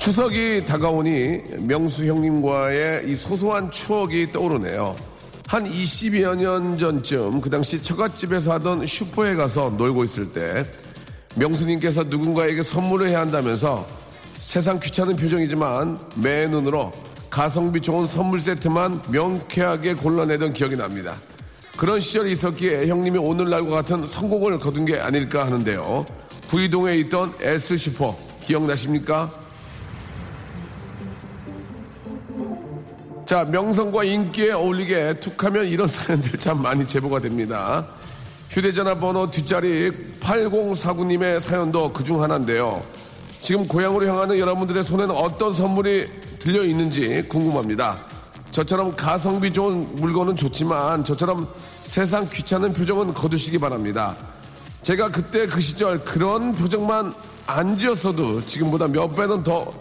추석이 0.00 0.64
다가오니 0.64 1.42
명수 1.58 2.06
형님과의 2.06 3.10
이 3.10 3.14
소소한 3.14 3.70
추억이 3.70 4.32
떠오르네요. 4.32 4.96
한 5.46 5.70
20여 5.70 6.36
년 6.36 6.78
전쯤 6.78 7.42
그 7.42 7.50
당시 7.50 7.82
처갓집에서 7.82 8.54
하던 8.54 8.86
슈퍼에 8.86 9.34
가서 9.34 9.68
놀고 9.76 10.04
있을 10.04 10.32
때 10.32 10.64
명수님께서 11.34 12.04
누군가에게 12.04 12.62
선물을 12.62 13.10
해야 13.10 13.20
한다면서 13.20 13.86
세상 14.38 14.80
귀찮은 14.80 15.16
표정이지만 15.16 15.98
매 16.14 16.46
눈으로 16.46 16.92
가성비 17.28 17.82
좋은 17.82 18.06
선물 18.06 18.40
세트만 18.40 19.02
명쾌하게 19.10 19.96
골라내던 19.96 20.54
기억이 20.54 20.76
납니다. 20.76 21.14
그런 21.76 22.00
시절이 22.00 22.32
있었기에 22.32 22.86
형님이 22.86 23.18
오늘날과 23.18 23.70
같은 23.70 24.06
성공을 24.06 24.60
거둔 24.60 24.86
게 24.86 24.98
아닐까 24.98 25.44
하는데요. 25.44 26.06
구이동에 26.48 26.96
있던 26.96 27.34
S 27.42 27.76
슈퍼 27.76 28.16
기억나십니까? 28.46 29.39
자, 33.30 33.44
명성과 33.44 34.02
인기에 34.02 34.50
어울리게 34.50 35.20
툭하면 35.20 35.66
이런 35.66 35.86
사연들 35.86 36.36
참 36.40 36.60
많이 36.60 36.84
제보가 36.84 37.20
됩니다. 37.20 37.86
휴대전화 38.48 38.96
번호 38.96 39.30
뒷자리 39.30 39.92
8049님의 40.18 41.38
사연도 41.38 41.92
그중 41.92 42.20
하나인데요. 42.20 42.82
지금 43.40 43.68
고향으로 43.68 44.08
향하는 44.08 44.36
여러분들의 44.36 44.82
손에는 44.82 45.14
어떤 45.14 45.52
선물이 45.52 46.08
들려 46.40 46.64
있는지 46.64 47.22
궁금합니다. 47.28 47.98
저처럼 48.50 48.96
가성비 48.96 49.52
좋은 49.52 49.94
물건은 49.94 50.34
좋지만 50.34 51.04
저처럼 51.04 51.46
세상 51.84 52.28
귀찮은 52.28 52.72
표정은 52.72 53.14
거두시기 53.14 53.58
바랍니다. 53.60 54.16
제가 54.82 55.12
그때 55.12 55.46
그 55.46 55.60
시절 55.60 56.04
그런 56.04 56.52
표정만 56.52 57.14
안 57.46 57.78
지었어도 57.78 58.44
지금보다 58.44 58.88
몇 58.88 59.14
배는 59.14 59.44
더 59.44 59.72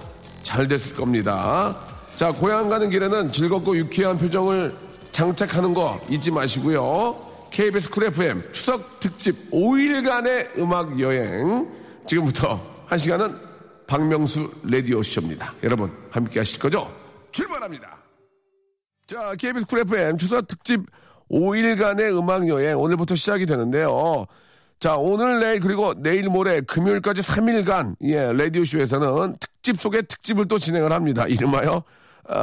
잘 0.50 0.68
됐을 0.68 0.96
겁니다. 0.96 1.76
자, 2.20 2.34
고향 2.34 2.68
가는 2.68 2.90
길에는 2.90 3.32
즐겁고 3.32 3.78
유쾌한 3.78 4.18
표정을 4.18 4.76
장착하는 5.14 5.74
거 5.74 5.98
잊지 6.10 6.32
마시고요. 6.32 7.16
KBS 7.50 7.90
쿨 7.90 8.04
FM 8.08 8.44
추석 8.52 9.00
특집 9.00 9.50
5일간의 9.52 10.60
음악 10.60 11.00
여행. 11.00 11.72
지금부터 12.06 12.60
한 12.88 12.98
시간은 12.98 13.34
박명수 13.88 14.52
라디오쇼입니다. 14.66 15.54
여러분, 15.64 15.90
함께 16.12 16.42
하실 16.42 16.60
거죠? 16.60 16.94
출발합니다. 17.32 17.98
자, 19.08 19.34
KBS 19.40 19.66
쿨 19.66 19.80
FM 19.80 20.18
추석 20.18 20.46
특집 20.46 20.82
5일간의 21.32 22.20
음악 22.20 22.50
여행 22.50 22.78
오늘부터 22.78 23.16
시작이 23.16 23.46
되는데요. 23.46 24.26
자, 24.82 24.98
오늘 24.98 25.40
내일 25.40 25.62
그리고 25.62 25.94
내일 25.94 26.28
모레 26.28 26.60
금요일까지 26.68 27.22
3일간 27.22 27.96
예, 28.02 28.34
라디오 28.34 28.66
쇼에서는 28.66 29.38
특집 29.40 29.80
속의 29.80 30.04
특집을 30.10 30.50
또 30.50 30.60
진행을 30.60 30.92
합니다. 30.92 31.26
이름하여 31.26 31.76
아, 31.78 32.00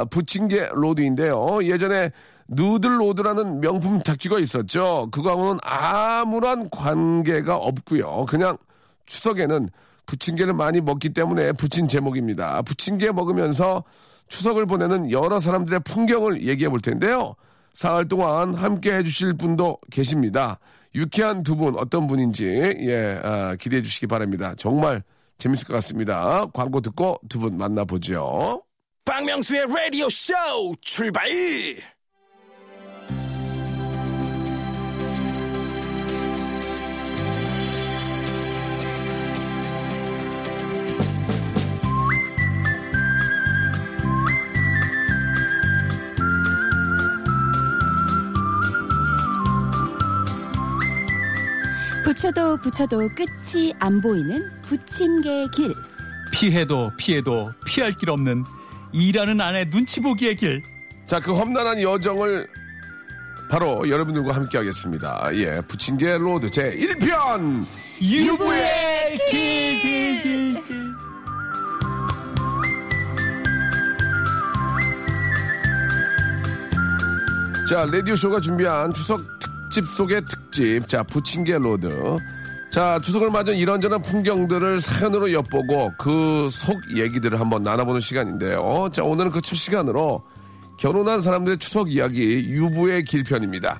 부침개 0.09 0.69
로드인데요. 0.73 1.63
예전에 1.63 2.11
누들 2.47 2.99
로드라는 3.01 3.59
명품 3.59 3.99
다큐가 3.99 4.39
있었죠. 4.39 5.09
그거하고는 5.11 5.59
아무런 5.63 6.69
관계가 6.69 7.55
없고요. 7.55 8.25
그냥 8.27 8.57
추석에는 9.05 9.69
부침개를 10.05 10.53
많이 10.53 10.79
먹기 10.79 11.09
때문에 11.09 11.51
붙인 11.53 11.87
제목입니다. 11.87 12.61
부침개 12.61 13.11
먹으면서 13.11 13.83
추석을 14.29 14.65
보내는 14.65 15.11
여러 15.11 15.39
사람들의 15.39 15.81
풍경을 15.81 16.45
얘기해 16.47 16.69
볼 16.69 16.79
텐데요. 16.79 17.35
사흘 17.73 18.07
동안 18.07 18.53
함께 18.55 18.93
해주실 18.93 19.33
분도 19.33 19.77
계십니다. 19.91 20.59
유쾌한 20.95 21.43
두 21.43 21.55
분 21.55 21.77
어떤 21.77 22.07
분인지 22.07 22.45
예 22.79 23.19
아, 23.23 23.55
기대해 23.55 23.81
주시기 23.81 24.07
바랍니다. 24.07 24.53
정말 24.57 25.03
재밌을 25.37 25.67
것 25.67 25.73
같습니다. 25.75 26.45
광고 26.53 26.79
듣고 26.81 27.17
두 27.29 27.39
분 27.39 27.57
만나보죠. 27.57 28.63
박명수의 29.07 29.67
라디오 29.73 30.09
쇼 30.09 30.33
출발! 30.81 31.29
부쳐도 52.03 52.57
부쳐도 52.57 53.09
끝이 53.15 53.73
안 53.79 54.01
보이는 54.01 54.51
부침개 54.63 55.47
길. 55.55 55.73
피해도 56.33 56.91
피해도 56.97 57.53
피할 57.65 57.93
길 57.93 58.09
없는 58.09 58.43
일하는 58.93 59.39
아내 59.41 59.69
눈치 59.69 59.99
보기의 60.01 60.35
길. 60.35 60.63
자, 61.05 61.19
그 61.19 61.33
험난한 61.33 61.81
여정을 61.81 62.47
바로 63.49 63.89
여러분들과 63.89 64.35
함께 64.35 64.57
하겠습니다. 64.57 65.29
예, 65.33 65.61
부침개 65.67 66.17
로드 66.17 66.49
제 66.51 66.75
1편! 66.75 67.65
유부의 68.01 69.17
길. 69.31 70.57
자, 77.69 77.85
라디오쇼가 77.85 78.39
준비한 78.39 78.93
추석 78.93 79.21
특집 79.39 79.85
속의 79.85 80.21
특집. 80.25 80.87
자, 80.87 81.03
부침개 81.03 81.57
로드. 81.57 82.17
자, 82.69 82.99
추석을 83.01 83.31
맞은 83.31 83.55
이런저런 83.55 84.01
풍경들을 84.01 84.81
사연으로 84.81 85.31
엿보고 85.33 85.93
그 85.97 86.49
속 86.51 86.79
얘기들을 86.95 87.39
한번 87.39 87.63
나눠보는 87.63 88.01
시간인데요. 88.01 88.89
자, 88.91 89.03
오늘은 89.03 89.31
그 89.31 89.41
첫 89.41 89.55
시간으로 89.55 90.23
결혼한 90.77 91.21
사람들의 91.21 91.57
추석 91.57 91.91
이야기 91.91 92.45
유부의 92.49 93.03
길편입니다. 93.05 93.79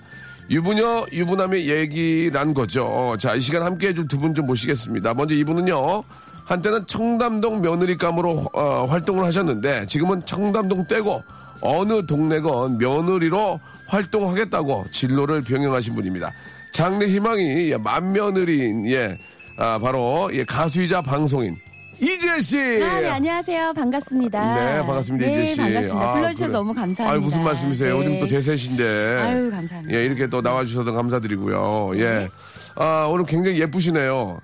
유부녀, 0.49 1.05
유부남의 1.11 1.69
얘기란 1.69 2.53
거죠. 2.53 3.15
자, 3.19 3.35
이 3.35 3.41
시간 3.41 3.63
함께 3.63 3.89
해줄 3.89 4.07
두 4.07 4.17
분 4.19 4.33
좀 4.33 4.45
모시겠습니다. 4.45 5.13
먼저 5.13 5.35
이분은요. 5.35 6.03
한때는 6.45 6.87
청담동 6.87 7.61
며느리감으로 7.61 8.47
어, 8.53 8.85
활동을 8.85 9.25
하셨는데 9.25 9.85
지금은 9.87 10.25
청담동 10.25 10.87
떼고 10.87 11.23
어느 11.61 12.05
동네건 12.05 12.77
며느리로 12.77 13.59
활동하겠다고 13.87 14.85
진로를 14.91 15.41
병행하신 15.41 15.93
분입니다. 15.95 16.31
장래 16.77 17.07
희망이 17.07 17.71
예, 17.71 17.77
만며느리인 17.77 18.85
예, 18.91 19.17
아, 19.57 19.79
바로 19.79 20.29
예, 20.31 20.45
가수이자 20.45 21.01
방송인 21.01 21.57
이재 21.99 22.39
씨. 22.39 22.55
아, 22.59 22.99
네, 22.99 23.09
안녕하세요. 23.09 23.73
반갑습니다. 23.73 24.53
네, 24.53 24.85
반갑습니다, 24.85 25.25
네, 25.25 25.31
이재 25.31 25.45
씨. 25.47 25.57
반갑습니다. 25.57 26.07
아, 26.07 26.13
불러주셔서 26.13 26.51
그래. 26.51 26.57
너무 26.59 26.73
감사합니다. 26.75 27.11
아유, 27.11 27.19
무슨 27.19 27.43
말씀이세요? 27.43 27.93
네. 27.95 27.99
요즘 27.99 28.19
또 28.19 28.27
대세신데. 28.27 28.83
아유, 29.19 29.49
감사합니다. 29.49 29.97
예, 29.97 30.05
이렇게 30.05 30.27
또 30.27 30.41
나와주셔서 30.41 30.91
감사드리고요. 30.91 31.93
예. 31.95 31.99
네. 31.99 32.27
아, 32.75 33.07
오늘 33.09 33.25
굉장히 33.25 33.59
예쁘시네요. 33.59 34.39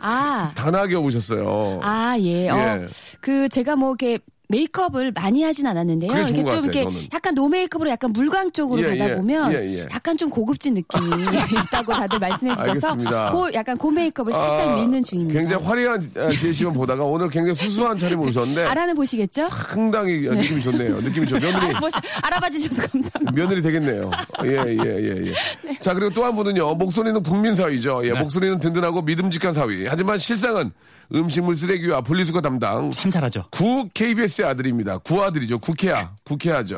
아, 0.00 0.50
단하게 0.56 0.96
오셨어요. 0.96 1.78
아, 1.84 2.16
예. 2.18 2.50
어, 2.50 2.58
예. 2.58 2.86
그, 3.20 3.48
제가 3.48 3.76
뭐, 3.76 3.90
이렇게, 3.90 4.18
메이크업을 4.48 5.12
많이 5.12 5.42
하진 5.42 5.66
않았는데요. 5.66 6.10
그게 6.12 6.24
좋은 6.26 6.34
이렇게 6.36 6.42
것좀 6.44 6.66
같아요, 6.66 6.70
이렇게 6.82 6.84
저는. 6.84 7.08
약간 7.12 7.34
노메이크업으로 7.34 7.90
약간 7.90 8.12
물광 8.12 8.52
쪽으로 8.52 8.82
예, 8.82 8.96
가다 8.96 9.10
예. 9.10 9.16
보면 9.16 9.52
예, 9.52 9.78
예. 9.78 9.88
약간 9.90 10.16
좀 10.16 10.30
고급진 10.30 10.74
느낌이 10.74 11.06
있다고 11.66 11.92
다들 11.92 12.18
말씀해 12.18 12.54
주셔서. 12.54 12.96
그 12.96 13.52
약간 13.54 13.76
고 13.76 13.90
메이크업을 13.90 14.32
살짝 14.32 14.68
아, 14.68 14.76
미는 14.76 15.02
중입니다. 15.02 15.38
굉장히 15.40 15.64
화려한 15.64 16.10
아, 16.16 16.28
제시만 16.30 16.74
보다가 16.74 17.02
오늘 17.04 17.28
굉장히 17.28 17.54
수수한 17.56 17.98
차림을 17.98 18.28
오셨는데 18.28 18.64
알아는 18.66 18.94
보시겠죠? 18.94 19.48
상당히 19.50 20.20
느낌이 20.20 20.62
좋네요. 20.62 21.00
느낌이 21.00 21.26
좋. 21.26 21.38
며느리 21.40 21.74
알아봐 22.22 22.50
주셔서 22.50 22.82
감사합니다. 22.88 23.32
며느리 23.32 23.62
되겠네요. 23.62 24.10
예, 24.44 24.48
예, 24.50 24.76
예, 24.78 25.26
예. 25.26 25.34
네. 25.64 25.78
자, 25.80 25.92
그리고 25.94 26.12
또 26.12 26.26
한 26.26 26.34
분은요. 26.34 26.74
목소리는 26.74 27.22
국민 27.22 27.54
사위죠. 27.54 28.04
예, 28.04 28.10
목소리는 28.12 28.58
든든하고 28.58 29.00
믿음직한 29.02 29.52
사위. 29.52 29.86
하지만 29.88 30.18
실상은 30.18 30.72
음식물 31.14 31.56
쓰레기와 31.56 32.00
분리수거 32.00 32.40
담당 32.40 32.90
참 32.90 33.10
잘하죠. 33.10 33.44
구 33.50 33.88
KBS의 33.94 34.48
아들입니다. 34.48 34.98
구아들이죠. 34.98 35.58
국회야. 35.58 36.14
국회하죠. 36.24 36.76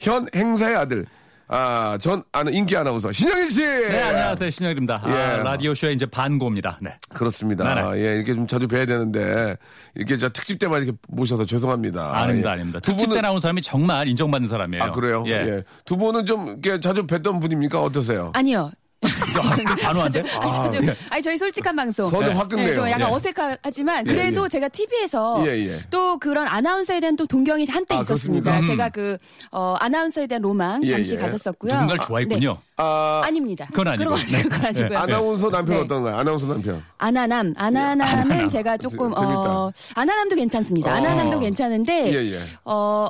현 0.00 0.26
행사의 0.34 0.76
아들. 0.76 1.06
아, 1.46 1.98
전 2.00 2.22
아는 2.32 2.54
인기 2.54 2.74
아나운서 2.74 3.12
신영일 3.12 3.50
씨. 3.50 3.60
네, 3.62 4.00
안녕하세요. 4.00 4.50
신영일입니다. 4.50 5.02
아, 5.04 5.10
예. 5.10 5.42
라디오 5.42 5.74
쇼의 5.74 5.94
이제 5.94 6.06
반고입니다. 6.06 6.78
네. 6.80 6.96
그렇습니다. 7.10 7.74
네네. 7.74 8.00
예, 8.00 8.14
이렇게 8.16 8.34
좀 8.34 8.46
자주 8.46 8.66
뵈야 8.66 8.86
되는데 8.86 9.56
이렇게 9.94 10.16
저 10.16 10.30
특집 10.30 10.58
때만 10.58 10.82
이렇게 10.82 10.96
모셔서 11.08 11.44
죄송합니다. 11.44 12.16
아닙니다, 12.16 12.48
예. 12.48 12.52
아닙니다. 12.54 12.80
두 12.80 12.92
특집 12.92 13.08
분은 13.08 13.18
때 13.20 13.26
나온 13.26 13.40
사람이 13.40 13.60
정말 13.60 14.08
인정받는 14.08 14.48
사람이에요. 14.48 14.82
아 14.82 14.92
그래요? 14.92 15.22
예. 15.26 15.32
예. 15.32 15.64
두 15.84 15.98
분은 15.98 16.24
좀 16.24 16.48
이렇게 16.48 16.80
자주 16.80 17.06
뵀던 17.06 17.42
분입니까? 17.42 17.80
어떠세요? 17.82 18.32
아니요. 18.34 18.72
단호한데? 19.82 20.20
아니, 20.20 20.52
저, 20.52 20.70
저, 20.70 20.92
아니, 21.10 21.22
저희 21.22 21.36
솔직한 21.36 21.76
방송. 21.76 22.10
네. 22.20 22.32
확 22.32 22.48
끊네요. 22.48 22.68
네, 22.68 22.74
좀 22.74 22.88
약간 22.88 23.08
예. 23.08 23.12
어색하지만 23.12 24.06
예, 24.06 24.10
그래도 24.10 24.44
예. 24.44 24.48
제가 24.48 24.68
TV에서 24.68 25.44
예, 25.46 25.50
예. 25.68 25.80
또 25.90 26.18
그런 26.18 26.46
아나운서에 26.48 27.00
대한 27.00 27.16
또 27.16 27.26
동경이 27.26 27.66
한때 27.68 27.96
아, 27.96 28.00
있었습니다. 28.00 28.50
그렇습니까? 28.50 28.66
제가 28.72 28.88
그 28.90 29.18
어, 29.50 29.76
아나운서에 29.78 30.26
대한 30.26 30.42
로망 30.42 30.82
예, 30.84 30.90
잠시 30.90 31.14
예. 31.16 31.20
가졌었고요. 31.20 31.72
누군가를 31.72 32.00
아, 32.00 32.04
좋아했군요. 32.04 32.52
네. 32.52 32.58
아, 32.76 33.22
아닙니다. 33.24 33.66
그건 33.70 33.88
아니고. 33.88 34.16
네. 34.16 34.42
그건 34.42 34.66
아니고요. 34.66 34.98
아나운서 34.98 35.50
남편 35.50 35.76
네. 35.76 35.82
어떤가요? 35.82 36.16
아나운서 36.16 36.46
남편. 36.46 36.82
아나남, 36.98 37.54
아나남은 37.56 38.48
제가 38.48 38.76
조금. 38.76 39.12
어 39.16 39.70
아나남도 39.94 40.36
괜찮습니다. 40.36 40.90
어. 40.90 40.94
아나남도 40.96 41.38
괜찮은데 41.40 42.12
예, 42.12 42.32
예. 42.34 42.40
어 42.64 43.08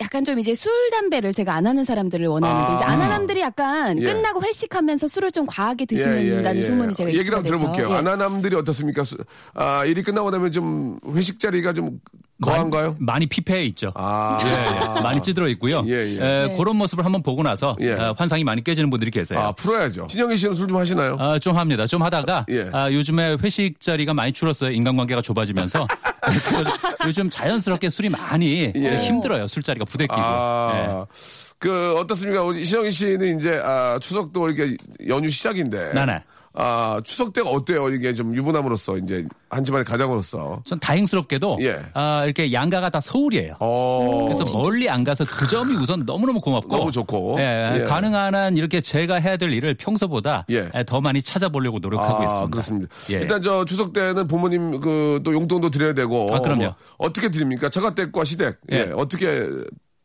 약간 0.00 0.24
좀 0.24 0.38
이제 0.38 0.54
술 0.54 0.72
담배를 0.90 1.32
제가 1.32 1.54
안 1.54 1.66
하는 1.66 1.84
사람들을 1.84 2.26
원하는데 2.26 2.72
아. 2.72 2.74
이제 2.76 2.84
아나남들이 2.84 3.40
약간 3.40 4.00
예. 4.00 4.04
끝나고 4.04 4.42
회식하면서 4.42 5.06
술을 5.06 5.30
좀 5.30 5.46
과하게 5.46 5.84
드신다는 5.84 6.64
소문이 6.64 6.94
제가 6.94 7.10
얘기를 7.12 7.36
한번. 7.36 7.42
들어볼게요. 7.44 7.90
예. 7.90 7.94
아나남들이 7.96 8.56
어떻습니까? 8.56 9.04
수- 9.04 9.18
아, 9.54 9.84
일이 9.84 10.02
끝나고 10.02 10.30
나면 10.30 10.50
좀 10.50 10.98
회식 11.12 11.38
자리가 11.38 11.72
좀 11.74 12.00
거한가요? 12.42 12.92
많이, 12.92 12.96
많이 13.00 13.26
피폐해 13.26 13.62
있죠. 13.66 13.92
아. 13.94 14.38
예, 14.42 14.48
예. 14.48 15.00
많이 15.02 15.20
찌들어 15.22 15.46
있고요. 15.48 15.84
예, 15.86 15.92
예. 15.92 16.14
에, 16.16 16.46
네. 16.48 16.54
그런 16.56 16.74
모습을 16.76 17.04
한번 17.04 17.22
보고 17.22 17.42
나서 17.44 17.76
예. 17.80 17.92
어, 17.92 18.14
환상이 18.18 18.42
많이 18.42 18.64
깨지는 18.64 18.90
분들이 18.90 19.10
계세요. 19.12 19.38
아, 19.38 19.52
풀어야죠. 19.52 20.08
신영희 20.10 20.36
씨는 20.38 20.54
술 20.54 20.66
좀 20.66 20.78
하시나요? 20.78 21.16
아, 21.20 21.38
좀 21.38 21.56
합니다. 21.56 21.86
좀 21.86 22.02
하다가 22.02 22.46
예. 22.50 22.68
아, 22.72 22.90
요즘에 22.90 23.36
회식 23.42 23.78
자리가 23.80 24.14
많이 24.14 24.32
줄었어요. 24.32 24.70
인간관계가 24.72 25.20
좁아지면서 25.22 25.86
요즘 27.06 27.28
자연스럽게 27.30 27.90
술이 27.90 28.08
많이 28.08 28.72
예. 28.74 28.96
힘들어요. 28.96 29.46
술자리가 29.46 29.84
부대끼고. 29.84 30.20
예. 30.20 30.22
아, 30.24 31.06
그 31.58 31.94
어떻습니까? 31.98 32.42
우리 32.42 32.64
신영희 32.64 32.90
씨는 32.90 33.38
이제 33.38 33.60
아, 33.62 33.98
추석도 34.00 34.48
이렇게 34.48 34.76
연휴 35.08 35.28
시작인데. 35.28 35.92
네네. 35.94 36.22
아, 36.54 37.00
추석 37.04 37.32
때가 37.32 37.48
어때요? 37.48 37.88
이게 37.90 38.12
좀 38.12 38.34
유부남으로서 38.34 38.98
이제 38.98 39.24
한 39.48 39.64
집안의 39.64 39.84
가장으로서. 39.84 40.62
전 40.66 40.78
다행스럽게도 40.80 41.58
예. 41.62 41.80
아, 41.94 42.22
이렇게 42.24 42.52
양가가 42.52 42.90
다 42.90 43.00
서울이에요. 43.00 43.56
어. 43.60 44.24
그래서 44.24 44.44
멀리 44.56 44.88
안 44.90 45.02
가서 45.04 45.24
그 45.24 45.46
점이 45.46 45.74
우선 45.76 46.04
너무너무 46.04 46.40
고맙고 46.40 46.76
너무 46.76 46.90
좋고. 46.90 47.36
예, 47.40 47.78
예. 47.80 47.84
가능한 47.84 48.34
한 48.34 48.56
이렇게 48.56 48.80
제가 48.80 49.14
해야 49.16 49.36
될 49.36 49.52
일을 49.52 49.74
평소보다 49.74 50.44
예. 50.50 50.68
예, 50.74 50.84
더 50.84 51.00
많이 51.00 51.22
찾아보려고 51.22 51.78
노력하고 51.78 52.22
아, 52.22 52.24
있습니다. 52.24 52.50
그렇습니다. 52.50 52.94
예. 53.10 53.14
일단 53.20 53.40
저 53.40 53.64
추석 53.64 53.92
때는 53.92 54.26
부모님 54.26 54.78
그 54.80 55.12
또 55.24 55.32
용돈도 55.32 55.70
드려야 55.70 55.94
되고. 55.94 56.26
아, 56.32 56.40
그럼요. 56.40 56.62
뭐 56.64 56.74
어떻게 56.98 57.30
드립니까? 57.30 57.68
처가댁과 57.68 58.24
시댁. 58.24 58.58
예. 58.72 58.76
예. 58.76 58.92
어떻게 58.94 59.46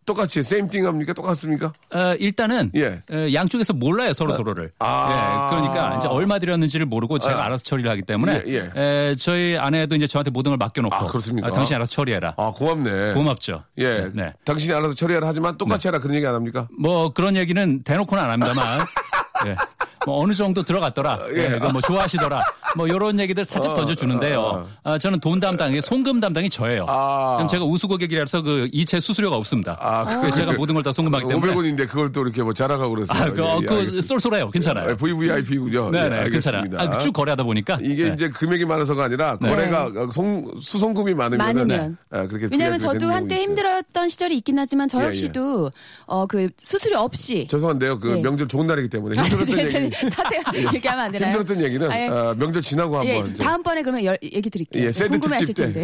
똑같이 0.08 0.42
세임띵 0.42 0.88
합니까? 0.88 1.14
똑같습니까? 1.14 1.74
어, 1.94 2.16
일단은 2.18 2.72
예. 2.76 3.02
어, 3.12 3.28
양쪽에서 3.34 3.74
몰라요 3.74 4.14
서로 4.14 4.34
서로를. 4.34 4.72
아. 4.80 5.52
예, 5.52 5.56
그러니까 5.56 5.98
이제 5.98 6.08
얼마 6.08 6.40
드렸는지를 6.40 6.86
모르고 6.86 7.20
제가 7.20 7.42
아. 7.42 7.46
알아서 7.46 7.64
처리를 7.66 7.92
하기 7.92 8.04
때문에 8.04 8.42
예, 8.48 8.72
에, 8.76 9.16
저희 9.16 9.58
아내도 9.58 9.96
이제 9.96 10.08
저한테 10.08 10.32
모든 10.32 10.52
걸 10.52 10.58
맡겨놓고 10.58 10.96
아, 10.96 11.08
그렇습니까? 11.08 11.52
당신 11.52 11.76
알아서 11.76 11.92
처리해라. 11.92 12.36
아, 12.38 12.52
고맙네. 12.56 13.14
고맙죠. 13.14 13.66
예. 13.80 14.10
네. 14.14 14.34
당신이 14.46 14.74
알아서 14.74 14.96
처리하라 14.96 15.28
하지만 15.28 15.58
똑같이 15.58 15.90
해라 15.90 16.00
그런 16.00 16.16
얘기 16.16 16.26
안 16.26 16.34
합니까? 16.34 16.70
뭐 16.80 17.12
그런 17.12 17.36
얘기는 17.36 17.84
대놓고는 17.84 18.24
안 18.24 18.32
합니다만. 18.32 18.86
예. 19.46 19.56
뭐 20.06 20.22
어느 20.24 20.34
정도 20.34 20.64
들어갔더라. 20.64 21.20
예. 21.36 21.54
예. 21.54 21.60
그뭐 21.60 21.82
좋아하시더라. 21.82 22.42
뭐 22.76 22.88
이런 22.88 23.20
얘기들 23.20 23.44
살짝 23.46 23.72
어, 23.72 23.76
던져주는데요. 23.76 24.40
어, 24.40 24.68
아, 24.84 24.98
저는 24.98 25.20
돈 25.20 25.40
담당이 25.40 25.82
송금 25.82 26.20
담당이 26.20 26.50
저예요. 26.50 26.86
아. 26.88 27.46
제가 27.50 27.66
우수 27.66 27.88
고객이라서 27.88 28.42
그 28.42 28.70
이체 28.72 29.00
수수료가 29.00 29.36
없습니다. 29.38 29.78
아, 29.80 30.04
그래서 30.22 30.36
제가 30.36 30.54
모든 30.54 30.76
걸 30.76 30.84
다 30.84 30.92
송금하기 30.92 31.28
때문에. 31.28 31.54
500원인데 31.54 31.88
그걸 31.88 32.12
또 32.12 32.22
이렇게 32.22 32.42
뭐 32.44 32.54
자랑하고 32.54 32.94
그랬어요. 32.96 33.22
아, 33.24 33.32
그, 33.32 33.44
어, 33.44 33.60
그 33.60 34.02
쏠쏠해요. 34.02 34.52
괜찮아요. 34.52 34.96
VVIP군요. 34.96 35.92
네네, 35.92 36.30
괜찮아요. 36.30 36.64
아, 36.78 37.00
쭉 37.00 37.12
거래하다 37.12 37.44
보니까. 37.44 37.78
이게 37.82 38.04
네. 38.10 38.14
이제 38.14 38.30
금액이 38.30 38.66
많아서가 38.66 39.06
아니라 39.06 39.38
네. 39.42 39.50
거래가 39.50 39.92
송, 40.14 40.54
수송금이 40.62 41.14
많으면 41.14 41.46
많으면. 41.46 41.98
그렇게 42.10 42.48
왜냐하면 42.52 42.80
저도 42.80 43.08
한때. 43.08 43.38
힘들었던 43.42 44.10
시절이 44.10 44.38
있긴 44.38 44.60
하지만 44.60 44.88
저 44.88 45.00
예, 45.00 45.04
예. 45.04 45.08
역시도 45.08 45.72
어 46.06 46.26
그 46.28 46.50
수수료 46.58 47.00
없이 47.00 47.48
죄송한데요. 47.50 48.00
그 48.00 48.08
네. 48.08 48.22
명절 48.22 48.48
좋은 48.50 48.68
날이기 48.68 48.90
때문에 48.90 49.20
아, 49.20 49.24
힘들었던 49.24 49.56
네, 49.56 49.62
얘기. 49.86 49.87
저- 49.92 50.10
사세요. 50.10 50.42
얘기하면 50.74 51.06
안 51.06 51.12
되나요? 51.12 51.32
힘들었던 51.38 51.64
얘기는 51.64 51.92
아 51.92 52.00
예, 52.00 52.08
어, 52.08 52.36
명절 52.38 52.62
지나고 52.62 53.04
예, 53.06 53.16
한번. 53.18 53.24
좀- 53.36 53.46
다음번에 53.46 53.82
그러면 53.82 54.04
열- 54.06 54.18
얘기 54.24 54.50
드릴게요. 54.50 54.84
예, 54.84 54.88
네, 54.88 54.92
새드 54.92 55.20
특집 55.20 55.56
때. 55.56 55.72
텐데. 55.74 55.82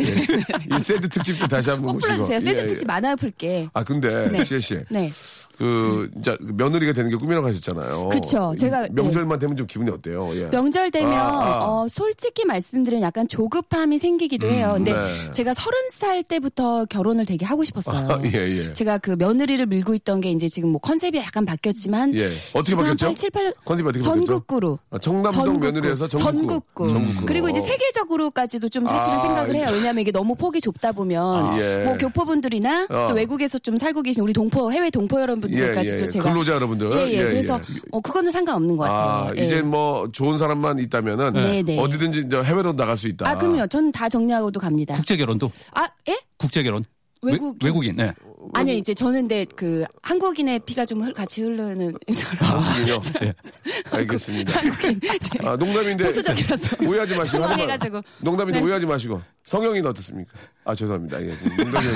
예. 0.71 0.77
이 0.77 0.81
새드 0.81 1.09
특집 1.09 1.39
때 1.39 1.47
다시 1.47 1.69
한번 1.69 1.87
꼭 1.87 1.93
모시고. 1.93 2.07
불러주세요. 2.07 2.39
새드 2.39 2.59
예, 2.59 2.63
예. 2.63 2.67
특집 2.67 2.87
많아요, 2.87 3.15
풀게. 3.15 3.69
아 3.73 3.83
근데 3.83 4.29
네. 4.29 4.43
지혜 4.43 4.59
씨, 4.59 4.79
네. 4.89 5.11
그 5.57 6.09
진짜 6.13 6.35
며느리가 6.41 6.93
되는 6.93 7.09
게 7.09 7.15
꿈이라고 7.15 7.47
하셨잖아요. 7.47 8.09
그쵸. 8.09 8.53
제가, 8.57 8.87
명절만 8.91 9.37
되면 9.39 9.55
좀 9.55 9.67
기분이 9.67 9.91
어때요? 9.91 10.29
예. 10.33 10.45
명절 10.49 10.89
되면 10.91 11.13
아, 11.13 11.17
아. 11.19 11.59
어, 11.65 11.87
솔직히 11.87 12.43
말씀드리면 12.45 13.03
약간 13.03 13.27
조급함이 13.27 13.99
생기기도 13.99 14.47
해요. 14.47 14.73
근데 14.75 14.93
네. 14.93 15.31
제가 15.31 15.53
서른 15.53 15.77
살 15.91 16.23
때부터 16.23 16.85
결혼을 16.85 17.25
되게 17.25 17.45
하고 17.45 17.63
싶었어요. 17.63 18.07
아, 18.09 18.19
예, 18.25 18.29
예. 18.33 18.73
제가 18.73 18.97
그 18.97 19.11
며느리를 19.11 19.63
밀고 19.65 19.93
있던 19.95 20.21
게 20.21 20.31
이제 20.31 20.47
지금 20.47 20.69
뭐 20.69 20.79
컨셉이 20.81 21.17
약간 21.19 21.45
바뀌었지만 21.45 22.15
예. 22.15 22.29
어떻게 22.53 22.75
바뀌었죠? 22.75 23.05
8, 23.05 23.15
7, 23.15 23.29
8 23.31 23.53
컨셉이 23.65 23.87
어떻게 23.89 24.03
바뀌었죠? 24.03 24.25
전국구로 24.27 24.79
아, 24.89 24.97
청남동 24.97 25.59
며느리에서 25.59 26.07
전국구. 26.07 26.89
전국구. 26.89 27.25
그리고 27.25 27.49
이제 27.49 27.59
세계적으로까지도 27.61 28.69
좀 28.69 28.85
사실은 28.85 29.17
아, 29.17 29.21
생각을 29.21 29.55
해요. 29.55 29.65
이게- 29.69 29.75
왜냐하면 29.77 30.01
이게 30.01 30.11
너무 30.11 30.35
폭이 30.35 30.59
좁다 30.61 30.91
보면 30.93 31.23
아, 31.45 31.59
예. 31.59 31.83
뭐 31.85 31.97
교포분들이나 31.97 32.87
어. 32.89 33.05
또 33.09 33.13
외국에서 33.13 33.59
좀 33.59 33.77
살고 33.77 34.01
계신 34.01 34.23
우리 34.23 34.33
동포 34.33 34.71
해외 34.71 34.89
동포 34.89 35.21
여러분 35.21 35.42
들까지도 35.47 35.97
예, 35.97 36.01
예. 36.01 36.05
제가 36.05 36.23
근로자 36.29 36.53
여러분들. 36.53 36.91
예, 36.93 37.07
예. 37.09 37.13
예, 37.13 37.23
그래서 37.25 37.59
예. 37.69 37.79
어, 37.91 37.99
그거는 38.01 38.31
상관없는 38.31 38.77
것 38.77 38.83
같아요. 38.85 38.99
아, 39.29 39.33
예. 39.37 39.45
이제 39.45 39.61
뭐 39.61 40.07
좋은 40.11 40.37
사람만 40.37 40.79
있다면은 40.79 41.33
네, 41.33 41.63
네. 41.63 41.79
어디든지 41.79 42.23
이제 42.27 42.41
해외로 42.43 42.73
나갈 42.75 42.97
수 42.97 43.07
있다. 43.07 43.29
아, 43.29 43.35
그럼요. 43.37 43.67
전 43.67 43.91
다 43.91 44.07
정리하고도 44.09 44.59
갑니다. 44.59 44.93
국제 44.95 45.15
결혼도 45.17 45.51
아, 45.73 45.87
예? 46.09 46.17
국제 46.37 46.63
결혼. 46.63 46.83
외국- 47.21 47.57
외국인. 47.63 47.95
네. 47.95 48.11
아니요, 48.53 48.75
이제 48.75 48.93
저는 48.93 49.21
근데 49.23 49.45
그 49.55 49.85
한국인의 50.01 50.59
피가 50.65 50.85
좀 50.85 51.01
흘- 51.01 51.13
같이 51.13 51.41
흐르는 51.41 51.93
사람. 52.13 52.61
한국인요. 52.61 53.01
알겠습니다. 53.91 54.59
한국인. 54.59 54.99
아, 55.47 55.55
농담인데 55.55 56.03
보수적이라서. 56.05 56.77
오해하지 56.85 57.15
마시고 57.15 57.39
당황해가지고. 57.39 58.01
농담인데 58.19 58.59
네. 58.59 58.65
오해하지 58.65 58.85
마시고 58.85 59.21
성형이는 59.45 59.89
어떻습니까? 59.89 60.31
아 60.65 60.75
죄송합니다. 60.75 61.21
예, 61.21 61.33
농담이 61.57 61.87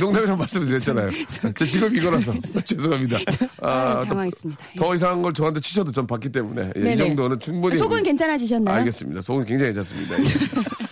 농담이라고 0.00 0.36
말씀을 0.38 0.66
드렸잖아요. 0.66 1.10
제 1.56 1.66
직업이 1.66 1.96
이거라서 1.96 2.34
죄송합니다. 2.64 3.18
아, 3.62 4.00
또 4.00 4.04
당황했습니다. 4.08 4.64
예. 4.74 4.78
더 4.78 4.94
이상한 4.94 5.22
걸 5.22 5.32
저한테 5.32 5.60
치셔도 5.60 5.92
전 5.92 6.06
받기 6.06 6.30
때문에 6.30 6.72
예, 6.76 6.92
이. 6.92 6.96
정도는 6.96 7.38
충분히 7.40 7.76
속은 7.76 8.02
괜찮아지셨나요? 8.02 8.76
알겠습니다. 8.78 9.22
속은 9.22 9.44
굉장히 9.44 9.72
괜찮습니다. 9.72 10.18
예. 10.20 10.24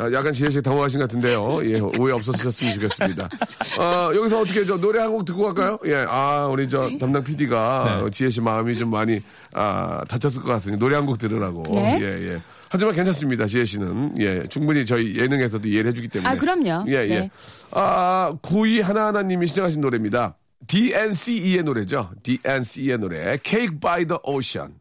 아, 0.00 0.10
약간 0.12 0.32
지혜 0.32 0.48
씨 0.48 0.62
당황하신 0.62 0.98
것 0.98 1.08
같은데요. 1.08 1.60
예, 1.70 1.78
오해 1.98 2.12
없었으셨으면 2.14 2.74
좋겠습니다. 2.74 3.28
어, 3.78 4.10
여기서 4.14 4.40
어떻게 4.40 4.64
저 4.64 4.78
노래 4.78 4.98
한 5.00 5.10
곡 5.12 5.24
듣고 5.26 5.42
갈까요? 5.52 5.78
예, 5.84 6.04
아, 6.08 6.46
우리 6.46 6.68
저 6.68 6.88
담당 6.98 7.22
PD가 7.22 8.08
지혜 8.10 8.30
씨 8.30 8.40
마음이 8.40 8.76
좀 8.76 8.90
많이 8.90 9.20
아, 9.52 10.02
다쳤을 10.08 10.42
것 10.42 10.48
같으니 10.48 10.78
노래 10.78 10.94
한 10.96 11.04
곡 11.06 11.18
들으라고. 11.18 11.62
네. 11.68 11.98
예, 12.00 12.32
예. 12.32 12.42
하지만 12.70 12.94
괜찮습니다. 12.94 13.46
지혜 13.46 13.64
씨는. 13.64 14.14
예, 14.20 14.46
충분히 14.48 14.86
저희 14.86 15.18
예능에서도 15.18 15.66
이해를 15.68 15.90
해주기 15.90 16.08
때문에. 16.08 16.30
아, 16.30 16.34
그럼요. 16.38 16.84
예, 16.88 16.94
예. 16.94 17.06
네. 17.06 17.30
아, 17.72 18.32
92 18.42 18.80
하나하나님이 18.80 19.46
시청하신 19.48 19.80
노래입니다. 19.80 20.36
DNCE의 20.68 21.62
노래죠. 21.64 22.10
DNCE의 22.22 22.98
노래. 22.98 23.36
Cake 23.42 23.80
by 23.80 24.04
the 24.06 24.18
Ocean. 24.22 24.74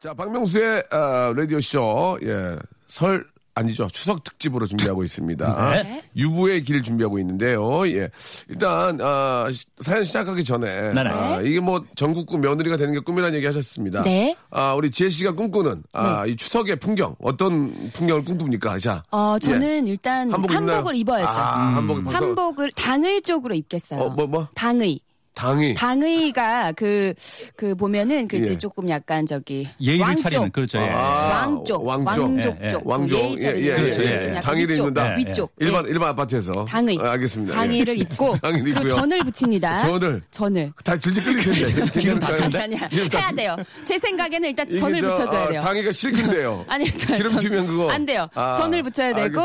자, 0.00 0.14
박명수의 0.14 0.84
어, 0.90 1.34
라디오쇼, 1.36 2.20
예, 2.24 2.56
설 2.88 3.26
아니죠. 3.54 3.88
추석 3.92 4.22
특집으로 4.24 4.64
준비하고 4.66 5.02
있습니다. 5.04 5.70
네. 5.82 6.02
유부의 6.16 6.62
길 6.62 6.82
준비하고 6.82 7.18
있는데요. 7.18 7.86
예. 7.88 8.08
일단, 8.48 8.98
아, 9.02 9.48
시- 9.52 9.66
사연 9.80 10.04
시작하기 10.04 10.44
전에. 10.44 10.92
네 10.92 11.02
네. 11.02 11.10
아, 11.10 11.40
이게 11.40 11.60
뭐 11.60 11.84
전국구 11.96 12.38
며느리가 12.38 12.76
되는 12.76 12.94
게 12.94 13.00
꿈이라는 13.00 13.36
얘기 13.36 13.46
하셨습니다. 13.46 14.02
네. 14.02 14.36
아, 14.50 14.74
우리 14.74 14.90
지혜 14.90 15.10
씨가 15.10 15.32
꿈꾸는, 15.32 15.82
아, 15.92 16.24
이 16.26 16.36
추석의 16.36 16.76
풍경. 16.76 17.16
어떤 17.22 17.90
풍경을 17.92 18.24
꿈꿉니까? 18.24 18.78
자. 18.78 19.02
어, 19.10 19.38
저는 19.38 19.86
일단 19.88 20.32
한복? 20.32 20.52
한복을 20.52 20.94
입어야죠. 20.96 21.38
아, 21.40 21.74
한복을 21.76 22.04
벌써. 22.04 22.24
한복을 22.24 22.70
당의 22.72 23.20
쪽으로 23.22 23.54
입겠어요. 23.54 24.00
어, 24.00 24.10
뭐, 24.10 24.26
뭐? 24.26 24.48
당의. 24.54 25.00
당이. 25.40 25.74
당의가 25.74 26.72
그, 26.72 27.14
그 27.56 27.74
보면은 27.74 28.28
그 28.28 28.36
이제 28.36 28.52
예. 28.52 28.58
조금 28.58 28.88
약간 28.90 29.24
저기. 29.24 29.66
예의를 29.80 30.04
왕 30.04 30.16
차리는 30.16 30.46
쪽. 30.46 30.52
그렇죠. 30.52 30.78
예. 30.78 30.88
아, 30.90 31.00
왕쪽, 31.46 31.84
왕쪽. 31.86 32.06
왕족 32.24 32.56
예, 32.60 32.66
예. 32.66 32.70
쪽, 32.70 32.86
왕족. 32.86 33.18
예의 33.18 33.36
예, 33.36 33.40
차리는 33.40 33.66
예, 33.66 33.74
그렇죠. 33.82 34.04
예, 34.04 34.20
좀 34.20 34.34
예. 34.36 34.40
당의를 34.40 34.76
입는다? 34.76 35.14
위쪽. 35.16 35.52
일반, 35.58 35.86
예. 35.86 35.90
일반 35.90 36.08
아파트에서. 36.10 36.64
당의. 36.66 36.98
아, 37.00 37.12
알겠습니다. 37.12 37.54
당의를 37.54 37.96
예. 37.98 38.02
입고 38.02 38.32
당의를 38.42 38.74
그리고. 38.74 38.96
전을 38.96 39.18
붙입니다. 39.20 39.78
전을. 39.78 40.22
전을. 40.30 40.72
다 40.84 40.96
질질 40.96 41.24
텐데. 41.24 41.84
괜찮을까요? 41.92 42.42
아니, 42.44 42.56
아니야. 42.56 42.88
해야 43.14 43.32
돼요. 43.32 43.56
제 43.84 43.98
생각에는 43.98 44.48
일단 44.50 44.70
전을 44.72 45.00
저, 45.00 45.08
붙여줘야 45.12 45.42
아, 45.44 45.48
돼요. 45.48 45.60
당이가 45.60 45.92
실증돼요. 45.92 46.64
아니, 46.68 46.84
기름 46.84 47.26
전- 47.26 47.38
튀면 47.38 47.66
그거. 47.66 47.90
안 47.90 48.04
돼요. 48.04 48.28
아, 48.34 48.54
전을 48.54 48.82
붙여야 48.82 49.14
되고. 49.14 49.40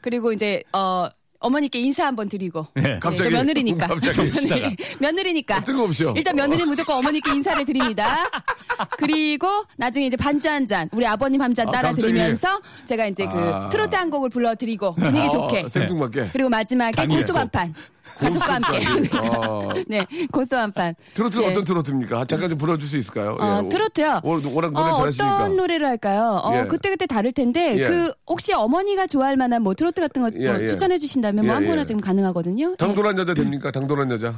그리고 0.00 0.32
이제 0.32 0.62
어 0.72 1.08
어머니께 1.40 1.78
인사 1.80 2.06
한번 2.06 2.28
드리고. 2.28 2.66
네, 2.74 2.98
갑자기? 3.00 3.30
며느리니까. 3.30 3.86
갑자기? 3.86 4.30
며느리, 4.30 4.76
며느리니까. 4.98 5.64
뜬금없이요. 5.64 6.14
일단 6.16 6.36
며느리 6.36 6.64
무조건 6.66 6.98
어머니께 6.98 7.32
인사를 7.32 7.64
드립니다. 7.64 8.30
그리고 8.98 9.64
나중에 9.76 10.06
이제 10.06 10.16
반주 10.16 10.48
한 10.48 10.66
잔, 10.66 10.88
우리 10.92 11.06
아버님 11.06 11.40
한잔 11.40 11.66
아, 11.68 11.72
따라 11.72 11.94
드리면서 11.94 12.60
제가 12.84 13.06
이제 13.06 13.24
그 13.24 13.32
아. 13.32 13.68
트로트 13.70 13.96
한 13.96 14.10
곡을 14.10 14.28
불러드리고 14.28 14.94
분위기 14.94 15.26
아, 15.26 15.30
좋게. 15.30 15.68
생뚱맞게. 15.70 16.28
그리고 16.32 16.50
마지막에 16.50 16.92
당일 16.92 17.22
고소 17.22 17.36
한 17.36 17.48
판. 17.48 17.74
가족과 18.18 18.54
함께. 18.54 19.18
어. 19.18 19.68
네, 19.86 20.06
고소 20.32 20.56
한 20.56 20.72
판. 20.72 20.94
트로트 21.14 21.38
네. 21.38 21.46
어떤 21.48 21.64
트로트입니까? 21.64 22.24
잠깐 22.26 22.48
좀 22.50 22.58
불러줄 22.58 22.88
수 22.88 22.96
있을까요? 22.96 23.36
어, 23.40 23.60
예. 23.64 23.68
트로트요. 23.68 24.20
워- 24.24 24.40
워낙 24.54 24.72
노래 24.72 24.90
어, 24.90 24.96
잘하시니까. 24.96 25.36
어떤 25.36 25.56
노래를 25.56 25.86
할까요? 25.86 26.40
어, 26.44 26.54
예. 26.56 26.64
그때그때 26.66 27.06
다를 27.06 27.32
텐데, 27.32 27.78
예. 27.78 27.84
그, 27.88 28.12
혹시 28.26 28.52
어머니가 28.52 29.06
좋아할 29.06 29.36
만한 29.36 29.62
뭐 29.62 29.74
트로트 29.74 30.00
같은 30.00 30.22
거 30.22 30.30
예, 30.38 30.50
뭐 30.50 30.62
예. 30.62 30.66
추천해 30.66 30.98
주신다면 30.98 31.46
뭐 31.46 31.54
예, 31.54 31.58
아무거나 31.58 31.80
예. 31.82 31.84
지금 31.84 32.00
가능하거든요. 32.00 32.76
당돌한 32.76 33.18
여자 33.18 33.34
됩니까? 33.34 33.70
당돌한 33.70 34.10
여자. 34.10 34.34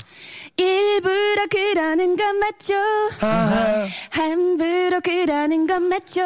예. 0.61 0.65
일부러 0.65 1.47
그러는 1.51 2.17
건 2.17 2.39
맞죠? 2.39 2.75
함부로 4.11 5.01
그러는 5.03 5.67
건 5.67 5.83
맞죠? 5.89 6.23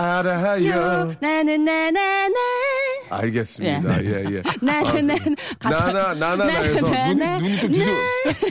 알아요. 0.00 1.14
나는 1.20 1.64
나나나 1.64 2.34
알겠습니다. 3.10 4.04
예, 4.04 4.24
예. 4.30 4.42
나는 4.62 5.06
나는 5.06 5.36
나나, 5.62 6.14
나나나에서 6.14 6.80
눈이, 6.80 7.14
눈이 7.38 7.58
좀 7.58 7.70
뒤집, 7.70 7.94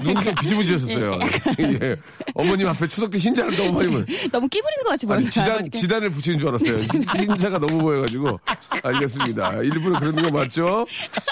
눈이 0.04 0.24
좀 0.24 0.36
뒤집어지셨어요. 0.36 1.12
예. 1.60 1.96
어머님 2.40 2.68
앞에 2.68 2.88
추석 2.88 3.10
때 3.12 3.18
흰자를 3.18 3.56
너무 3.56 3.74
많이 3.74 3.88
보여. 3.92 4.04
너무 4.32 4.48
끼부리는 4.48 4.84
것 4.84 4.90
같이 4.92 5.06
보여요. 5.06 5.20
아니, 5.20 5.30
지단, 5.30 5.64
지단을 5.72 6.10
붙이는 6.12 6.40
줄 6.40 6.50
알았어요. 6.50 6.78
흰자가 7.18 7.60
너무 7.60 7.80
보여가지고. 7.80 8.40
알겠습니다. 8.84 9.54
일부러 9.62 10.00
그러는 10.00 10.24
거 10.24 10.32
맞죠? 10.38 10.86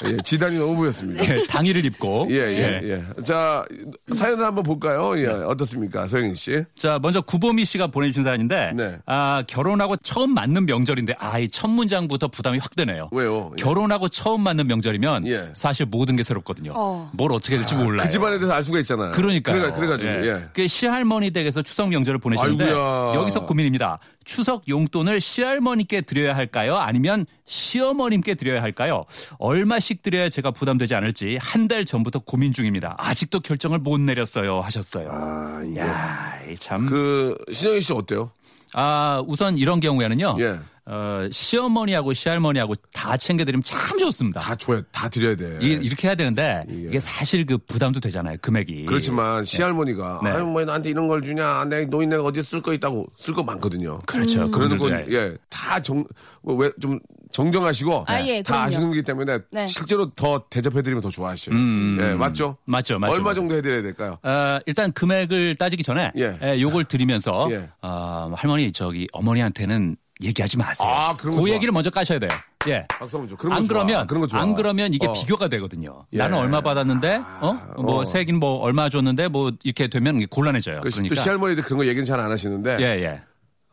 예, 0.05 0.17
지단이 0.23 0.57
너무 0.57 0.75
보였습니다. 0.75 1.23
예, 1.23 1.43
당의를 1.47 1.85
입고. 1.85 2.27
예, 2.29 2.35
예, 2.37 2.81
예. 2.83 3.23
자, 3.23 3.65
사연을 4.13 4.43
한번 4.45 4.63
볼까요? 4.63 5.17
예, 5.19 5.27
어떻습니까? 5.27 6.07
서영인 6.07 6.35
씨. 6.35 6.63
자, 6.75 6.99
먼저 7.01 7.21
구보미 7.21 7.65
씨가 7.65 7.87
보내주신 7.87 8.23
사연인데, 8.23 8.73
네. 8.75 8.97
아, 9.05 9.43
결혼하고 9.47 9.97
처음 9.97 10.33
맞는 10.33 10.65
명절인데, 10.65 11.15
아, 11.19 11.39
이 11.39 11.47
첫 11.49 11.69
문장부터 11.71 12.27
부담이 12.27 12.59
확 12.59 12.75
되네요. 12.75 13.09
왜요? 13.11 13.51
예. 13.57 13.63
결혼하고 13.63 14.09
처음 14.09 14.41
맞는 14.41 14.67
명절이면 14.67 15.25
예. 15.27 15.49
사실 15.53 15.85
모든 15.87 16.15
게 16.15 16.21
새롭거든요. 16.23 16.73
어. 16.75 17.09
뭘 17.13 17.31
어떻게 17.31 17.57
될지 17.57 17.73
몰라요. 17.73 18.05
그 18.05 18.11
집안에 18.11 18.37
대해서 18.37 18.53
알 18.53 18.63
수가 18.63 18.79
있잖아요. 18.79 19.11
그러니까요. 19.11 19.61
그래, 19.61 19.71
그래가지고, 19.73 20.27
예. 20.27 20.43
그 20.53 20.67
시할머니 20.97 21.29
댁에서 21.29 21.61
추석 21.61 21.89
명절을 21.89 22.19
보내시는데 22.19 22.65
아이고야. 22.65 23.11
여기서 23.15 23.45
고민입니다. 23.45 23.99
추석 24.25 24.67
용돈을 24.67 25.21
시할머니께 25.21 26.01
드려야 26.01 26.35
할까요? 26.35 26.75
아니면 26.75 27.27
시어머님께 27.45 28.33
드려야 28.33 28.63
할까요? 28.63 29.05
얼마씩 29.37 30.01
드려야 30.01 30.29
제가 30.29 30.49
부담되지 30.51 30.95
않을지 30.95 31.37
한 31.39 31.67
달 31.67 31.83
전부터 31.83 32.19
고민 32.19 32.53
중입니다. 32.53 32.95
아직도 32.97 33.41
결정을 33.41 33.79
못 33.79 33.99
내렸어요. 33.99 34.61
하셨어요. 34.61 35.09
아, 35.11 35.61
이게. 35.69 35.81
야, 35.81 36.39
이 36.49 36.55
참. 36.55 36.85
그, 36.85 37.35
신영희 37.51 37.81
씨 37.81 37.91
어때요? 37.91 38.31
아, 38.73 39.21
우선 39.27 39.57
이런 39.57 39.81
경우에는요. 39.81 40.37
예. 40.39 40.57
어, 40.89 41.27
시어머니하고 41.31 42.13
시할머니하고 42.13 42.75
다 42.93 43.17
챙겨드리면 43.17 43.61
참 43.63 43.99
좋습니다. 43.99 44.39
다 44.39 44.55
줘야, 44.55 44.81
다 44.91 45.09
드려야 45.09 45.35
돼. 45.35 45.57
이게 45.61 45.73
이렇게 45.73 46.07
해야 46.07 46.15
되는데 46.15 46.63
이게 46.69 46.97
사실 46.99 47.45
그 47.45 47.57
부담도 47.57 47.99
되잖아요. 47.99 48.37
금액이. 48.41 48.85
그렇지만 48.85 49.43
시할머니가 49.43 50.21
네. 50.23 50.29
아유 50.29 50.45
뭐 50.45 50.63
나한테 50.63 50.89
이런 50.89 51.07
걸 51.09 51.21
주냐 51.21 51.65
내 51.65 51.85
노인네가 51.85 52.23
어디 52.23 52.41
쓸 52.41 52.61
거 52.61 52.73
있다고 52.73 53.05
쓸 53.17 53.33
거 53.33 53.43
많거든요. 53.43 53.99
그렇죠. 54.05 54.49
그러는 54.49 54.77
그분들도 54.77 54.83
건예 55.05 55.35
다 55.49 55.79
정 55.81 56.03
왜좀 56.43 56.99
정정하시고 57.33 58.05
아, 58.07 58.21
예, 58.21 58.41
다. 58.41 58.63
아시는 58.63 58.87
거기 58.87 59.03
때문에 59.03 59.39
네. 59.51 59.67
실제로 59.67 60.09
더 60.11 60.45
대접해드리면 60.49 61.01
더 61.01 61.09
좋아하셔요. 61.09 61.53
음. 61.55 61.97
예 62.01 62.13
맞죠? 62.13 62.55
맞죠, 62.65 62.97
맞죠, 62.97 63.13
얼마 63.13 63.25
맞죠. 63.31 63.41
정도 63.41 63.55
해드려야 63.55 63.81
될까요? 63.81 64.17
어, 64.23 64.57
일단 64.65 64.91
금액을 64.93 65.55
따지기 65.55 65.83
전에 65.83 66.11
예. 66.17 66.37
예, 66.41 66.61
요걸 66.61 66.85
드리면서 66.85 67.47
예. 67.51 67.69
어, 67.81 68.31
할머니 68.35 68.71
저기 68.71 69.07
어머니한테는 69.11 69.97
얘기하지 70.23 70.57
마세요. 70.57 70.89
아, 70.89 71.15
그런 71.15 71.35
거 71.35 71.41
그. 71.43 71.49
얘기를 71.51 71.71
먼저 71.71 71.89
까셔야 71.89 72.19
돼요. 72.19 72.29
예. 72.67 72.85
그런 72.89 73.09
거안 73.09 73.27
좋아. 73.27 73.37
그러면 73.67 74.07
그런 74.07 74.21
거 74.21 74.27
좋아. 74.27 74.41
안 74.41 74.53
그러면 74.55 74.93
이게 74.93 75.07
어. 75.07 75.13
비교가 75.13 75.47
되거든요. 75.47 76.05
예. 76.13 76.17
나는 76.17 76.37
얼마 76.37 76.59
받았는데 76.61 77.21
어뭐 77.39 78.01
어. 78.01 78.05
세긴 78.05 78.39
뭐 78.39 78.57
얼마 78.59 78.89
줬는데 78.89 79.27
뭐 79.29 79.51
이렇게 79.63 79.87
되면 79.87 80.25
곤란해져요. 80.27 80.81
그, 80.81 80.89
그러니까 80.89 81.15
또 81.15 81.21
시할머니들 81.21 81.63
그런 81.63 81.77
거 81.79 81.85
얘기는 81.85 82.03
잘 82.05 82.19
안 82.19 82.31
하시는데 82.31 82.77
예, 82.79 82.83
예. 83.03 83.21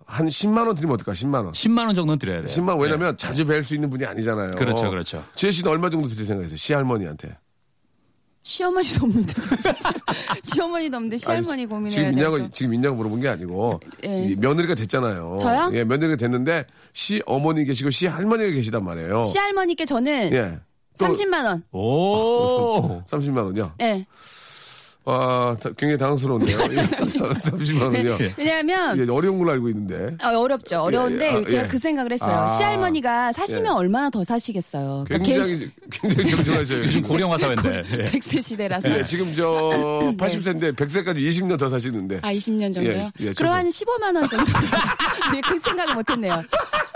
한 0.06 0.28
10만 0.28 0.66
원 0.66 0.74
드리면 0.76 0.94
어떨까? 0.94 1.12
10만 1.12 1.36
원. 1.36 1.52
10만 1.52 1.86
원 1.86 1.94
정도는 1.94 2.18
드려야 2.18 2.42
돼요. 2.42 2.46
10만 2.54 2.68
원 2.70 2.80
왜냐면 2.80 3.16
자주 3.16 3.46
뵐 3.46 3.64
수 3.64 3.74
있는 3.74 3.88
분이 3.88 4.04
아니잖아요. 4.04 4.48
네. 4.48 4.54
그렇죠, 4.56 4.90
그렇죠. 4.90 5.24
지혜 5.34 5.50
씨는 5.50 5.70
얼마 5.72 5.88
정도 5.88 6.08
드릴 6.08 6.26
생각이세요? 6.26 6.56
시할머니한테. 6.58 7.36
시어머니도 8.44 9.06
없는데 9.06 9.32
시어머니도 10.44 10.96
없는데 10.98 11.16
시할머니 11.16 11.66
고민해야 11.66 11.90
지금 11.90 12.14
민냐고 12.14 12.50
지금 12.50 12.70
민냐고 12.72 12.96
물어본 12.96 13.20
게 13.22 13.28
아니고 13.28 13.80
예. 14.04 14.26
이 14.26 14.36
며느리가 14.36 14.74
됐잖아요. 14.74 15.38
저요? 15.40 15.70
예, 15.72 15.82
며느리가 15.82 16.16
됐는데 16.16 16.66
시 16.92 17.22
어머니 17.26 17.64
계시고 17.64 17.90
시 17.90 18.06
할머니가 18.06 18.50
계시단 18.50 18.84
말이에요. 18.84 19.24
시할머니께 19.24 19.86
저는 19.86 20.32
예. 20.34 20.58
또 20.98 21.06
30만 21.06 21.44
원. 21.44 21.62
오. 21.72 23.02
30만 23.06 23.44
원요. 23.46 23.72
네. 23.78 24.06
와, 25.04 25.54
다- 25.60 25.70
굉장히 25.76 25.98
당황스러운데요. 25.98 26.58
30만 26.58 27.82
원이요. 27.82 28.18
왜냐하면 28.38 28.98
예, 28.98 29.10
어려운 29.12 29.38
걸로 29.38 29.52
알고 29.52 29.68
있는데. 29.68 30.16
아, 30.20 30.30
어렵죠. 30.34 30.80
어려운데 30.80 31.26
예, 31.26 31.32
예. 31.34 31.36
아, 31.36 31.44
제가 31.46 31.64
예. 31.64 31.68
그 31.68 31.78
생각을 31.78 32.12
했어요. 32.12 32.30
아. 32.30 32.48
시할머니가 32.48 33.32
사시면 33.32 33.66
예. 33.66 33.70
얼마나 33.70 34.08
더 34.08 34.24
사시겠어요. 34.24 35.04
그러니까 35.06 35.30
굉장히 35.30 35.70
굉장히 35.90 36.30
정정하셔요. 36.30 36.78
요즘 36.84 37.02
고령화 37.02 37.36
사회인데. 37.36 37.82
예. 37.92 38.04
100세 38.12 38.42
시대라서. 38.42 38.98
예, 38.98 39.04
지금 39.04 39.30
저 39.36 40.14
80세인데 40.16 40.74
100세까지 40.74 41.16
20년 41.18 41.58
더 41.58 41.68
사시는데. 41.68 42.20
아, 42.22 42.32
20년 42.32 42.72
정도요? 42.72 43.10
예, 43.20 43.26
예, 43.26 43.32
그럼 43.34 43.52
한 43.52 43.68
15만 43.68 44.16
원 44.16 44.26
정도. 44.28 44.52
네, 45.32 45.40
그 45.46 45.58
생각을 45.60 45.94
못 45.94 46.08
했네요. 46.10 46.42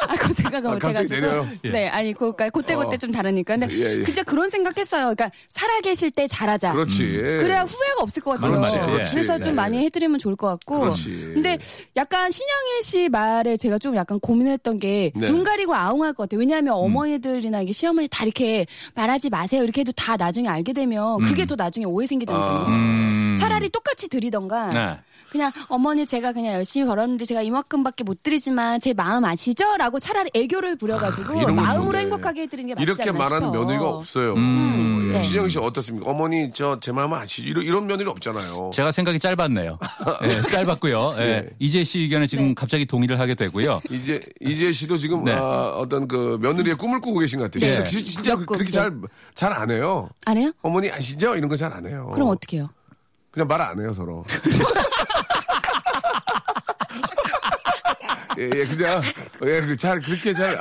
아, 0.00 0.14
그 0.14 0.32
생각을 0.32 0.70
아, 0.70 0.72
못 0.74 0.78
갑자기 0.78 1.12
해가지고. 1.12 1.20
내려요? 1.20 1.48
네, 1.64 1.88
아니, 1.88 2.14
그, 2.14 2.32
그니까, 2.32 2.48
그때 2.50 2.74
그때 2.76 2.94
어. 2.94 2.96
좀 2.96 3.10
다르니까. 3.10 3.56
근데, 3.56 3.74
예, 3.76 4.00
예. 4.00 4.04
진짜 4.04 4.22
그런 4.22 4.48
생각했어요. 4.48 5.02
그러니까, 5.14 5.30
살아계실 5.50 6.12
때 6.12 6.26
잘하자. 6.28 6.72
그렇지. 6.72 7.04
그래야 7.04 7.62
후회가 7.62 7.97
없을 8.02 8.22
것 8.22 8.32
같아요. 8.32 8.58
말이에요. 8.60 8.86
그렇지. 8.86 9.10
그래서 9.12 9.38
좀 9.38 9.52
예, 9.52 9.54
많이 9.54 9.76
예. 9.78 9.82
해드리면 9.82 10.18
좋을 10.18 10.36
것 10.36 10.46
같고. 10.48 10.80
그렇지. 10.80 11.10
근데 11.34 11.58
약간 11.96 12.30
신영일 12.30 12.82
씨 12.82 13.08
말에 13.08 13.56
제가 13.56 13.78
좀 13.78 13.96
약간 13.96 14.20
고민했던 14.20 14.78
게 14.78 15.12
네. 15.14 15.28
눈 15.28 15.44
가리고 15.44 15.74
아웅할 15.74 16.12
것 16.14 16.24
같아요. 16.24 16.40
왜냐하면 16.40 16.74
어머니들이나 16.74 17.62
이게 17.62 17.72
시어머니 17.72 18.08
다 18.08 18.24
이렇게 18.24 18.66
말하지 18.94 19.30
마세요. 19.30 19.62
이렇게 19.62 19.80
해도 19.80 19.92
다 19.92 20.16
나중에 20.16 20.48
알게 20.48 20.72
되면 20.72 21.20
그게 21.22 21.46
더 21.46 21.54
나중에 21.56 21.84
오해 21.86 22.06
생기더라고요. 22.06 22.66
음. 22.68 23.36
차라리 23.38 23.68
똑같이 23.68 24.08
드리던가. 24.08 24.70
네. 25.28 25.32
그냥 25.32 25.52
어머니 25.68 26.06
제가 26.06 26.32
그냥 26.32 26.54
열심히 26.54 26.86
벌었는데 26.86 27.24
제가 27.24 27.42
이만큼밖에 27.42 28.04
못 28.04 28.22
드리지만 28.22 28.80
제 28.80 28.92
마음 28.94 29.24
아시죠? 29.24 29.76
라고 29.76 29.98
차라리 29.98 30.30
애교를 30.34 30.76
부려가지고 30.76 31.34
건 31.40 31.54
마음으로 31.56 31.86
좋네. 31.92 31.98
행복하게 32.00 32.42
해드리는 32.42 32.68
게 32.68 32.74
맞지 32.74 32.82
이렇게 32.82 33.10
않나 33.10 33.18
말하는 33.18 33.48
싶어요. 33.48 33.60
며느리가 33.64 33.88
없어요. 33.88 34.34
음. 34.34 35.10
예. 35.14 35.18
네. 35.18 35.22
신영희 35.22 35.50
씨 35.50 35.58
어떻습니까? 35.58 36.10
어머니 36.10 36.50
저 36.52 36.78
제 36.80 36.92
마음 36.92 37.12
아시죠? 37.12 37.48
이런, 37.48 37.64
이런 37.64 37.86
며느리 37.86 38.06
없잖아요. 38.08 38.70
제가 38.72 38.92
생각이 38.92 39.18
짧았네요. 39.18 39.78
예, 40.24 40.42
짧았고요. 40.48 41.14
예, 41.18 41.22
예. 41.22 41.50
이재 41.58 41.82
씨 41.84 41.98
의견에 42.00 42.26
지금 42.26 42.48
네. 42.48 42.54
갑자기 42.54 42.86
동의를 42.86 43.18
하게 43.18 43.34
되고요. 43.34 43.80
이제 43.90 44.22
이재 44.40 44.70
씨도 44.72 44.96
지금 44.96 45.24
네. 45.24 45.32
아, 45.32 45.74
어떤 45.76 46.06
그 46.08 46.38
며느리의 46.40 46.76
꿈을 46.76 47.00
꾸고 47.00 47.18
계신 47.20 47.38
것 47.38 47.50
같아요. 47.50 47.82
네. 47.82 47.88
진짜, 47.88 48.10
진짜 48.10 48.30
역국, 48.32 48.46
그렇게 48.46 48.70
네. 48.70 48.70
잘잘 49.34 49.52
안 49.52 49.70
해요. 49.70 50.08
안 50.26 50.36
해요? 50.38 50.52
어머니 50.62 50.90
아시죠? 50.90 51.34
이런 51.36 51.48
거 51.48 51.56
잘 51.56 51.72
안 51.72 51.84
해요. 51.86 52.10
그럼 52.14 52.28
어떻게 52.28 52.58
해요? 52.58 52.68
그냥 53.38 53.46
말 53.46 53.60
안 53.60 53.78
해요 53.78 53.92
서로. 53.92 54.24
예, 58.38 58.44
예, 58.54 58.64
그냥 58.66 59.02
예, 59.44 59.60
그 59.60 59.76
잘, 59.76 60.00
그렇게 60.00 60.32
잘, 60.32 60.58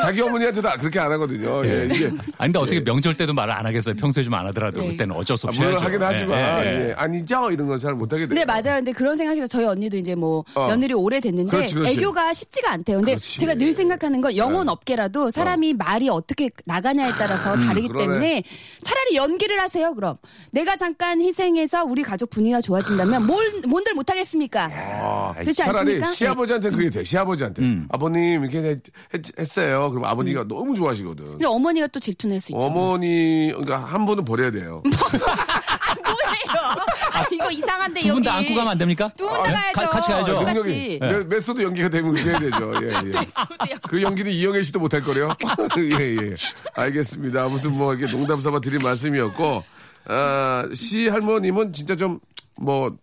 자기 0.00 0.20
어머니한테 0.20 0.60
다 0.60 0.76
그렇게 0.76 0.98
안 1.00 1.10
하거든요. 1.12 1.64
예, 1.66 1.88
이게. 1.92 2.06
아니 2.38 2.52
근데 2.52 2.58
어떻게 2.58 2.80
명절 2.80 3.16
때도 3.16 3.32
말을 3.34 3.52
안 3.58 3.66
하겠어요. 3.66 3.94
평소에 3.96 4.22
좀 4.24 4.34
안 4.34 4.46
하더라도 4.48 4.80
네. 4.82 4.88
그때는 4.92 5.16
어쩔 5.16 5.36
수 5.36 5.46
아, 5.46 5.48
없이 5.48 5.60
물론. 5.60 5.82
하긴 5.82 6.00
예, 6.00 6.04
하지만, 6.04 6.38
예, 6.38 6.66
예, 6.66 6.88
예. 6.90 6.92
아니죠? 6.96 7.50
이런 7.50 7.66
건 7.66 7.78
잘 7.78 7.94
못하게 7.94 8.26
돼요. 8.26 8.34
네 8.34 8.44
맞아요. 8.44 8.76
근데 8.78 8.92
그런 8.92 9.16
생각해서 9.16 9.46
저희 9.46 9.64
언니도 9.64 9.96
이제 9.96 10.14
뭐 10.14 10.44
어. 10.54 10.66
며느리 10.68 10.92
오래 10.94 11.20
됐는데 11.20 11.56
그렇지, 11.56 11.74
그렇지. 11.74 11.92
애교가 11.98 12.32
쉽지가 12.32 12.72
않대요. 12.72 12.98
근데 12.98 13.12
그렇지. 13.12 13.38
제가 13.40 13.54
늘 13.54 13.72
생각하는 13.72 14.20
건 14.20 14.36
영혼 14.36 14.68
업계라도 14.68 15.30
사람이 15.30 15.74
말이 15.74 16.08
어떻게 16.08 16.50
나가냐에 16.64 17.10
따라서 17.18 17.54
다르기 17.56 17.88
그러네. 17.88 18.04
때문에 18.06 18.42
차라리 18.82 19.14
연기를 19.16 19.60
하세요. 19.60 19.94
그럼 19.94 20.16
내가 20.50 20.76
잠깐 20.76 21.20
희생해서 21.20 21.84
우리 21.84 22.02
가족 22.02 22.30
분위기가 22.30 22.60
좋아진다면 22.60 23.26
뭘 23.26 23.60
뭔들 23.66 23.94
못하겠습니까? 23.94 24.70
아, 24.72 25.32
그렇지 25.38 25.54
차라리 25.54 25.78
않습니까? 25.78 26.06
시아버지한테 26.08 26.70
그게 26.70 26.90
돼. 26.90 27.04
시 27.04 27.07
아버지한테. 27.16 27.62
음. 27.62 27.86
아버님, 27.90 28.42
이렇게 28.44 28.76
했, 29.14 29.58
어요 29.58 29.90
그럼 29.90 30.04
아버지가 30.04 30.42
음. 30.42 30.48
너무 30.48 30.74
좋아하시거든. 30.74 31.24
근데 31.24 31.46
어머니가 31.46 31.86
또 31.86 31.98
질투낼 32.00 32.40
수 32.40 32.52
있죠. 32.52 32.58
어머니, 32.66 33.48
그러니까 33.52 33.78
한 33.78 34.04
분은 34.04 34.24
버려야 34.24 34.50
돼요. 34.50 34.82
아, 37.12 37.24
이거 37.32 37.50
이상한데 37.50 38.00
두 38.00 38.12
분 38.14 38.22
다. 38.22 38.36
안고 38.36 38.54
가면 38.54 38.68
안 38.72 38.78
됩니까? 38.78 39.10
두 39.16 39.28
분다 39.28 39.48
예? 39.50 39.52
가야죠. 39.72 39.72
가- 39.80 39.88
같이 39.90 40.08
가야죠. 40.08 40.42
능력이, 40.42 40.98
네. 41.00 41.12
메- 41.12 41.24
메소드 41.24 41.62
연기가 41.62 41.88
되면 41.88 42.12
그래야 42.14 42.38
되죠. 42.38 42.72
예, 42.82 42.88
예. 43.08 43.12
그 43.88 44.02
연기는 44.02 44.30
이영애 44.30 44.62
씨도 44.62 44.78
못할 44.78 45.02
거래요. 45.02 45.30
예, 45.98 46.16
예. 46.16 46.36
알겠습니다. 46.74 47.44
아무튼 47.44 47.76
뭐 47.76 47.94
이렇게 47.94 48.10
농담 48.12 48.40
삼아 48.40 48.60
드린 48.60 48.82
말씀이었고, 48.82 49.62
아, 50.06 50.68
시 50.74 51.08
할머님은 51.08 51.72
진짜 51.72 51.96
좀, 51.96 52.18
뭐, 52.56 52.96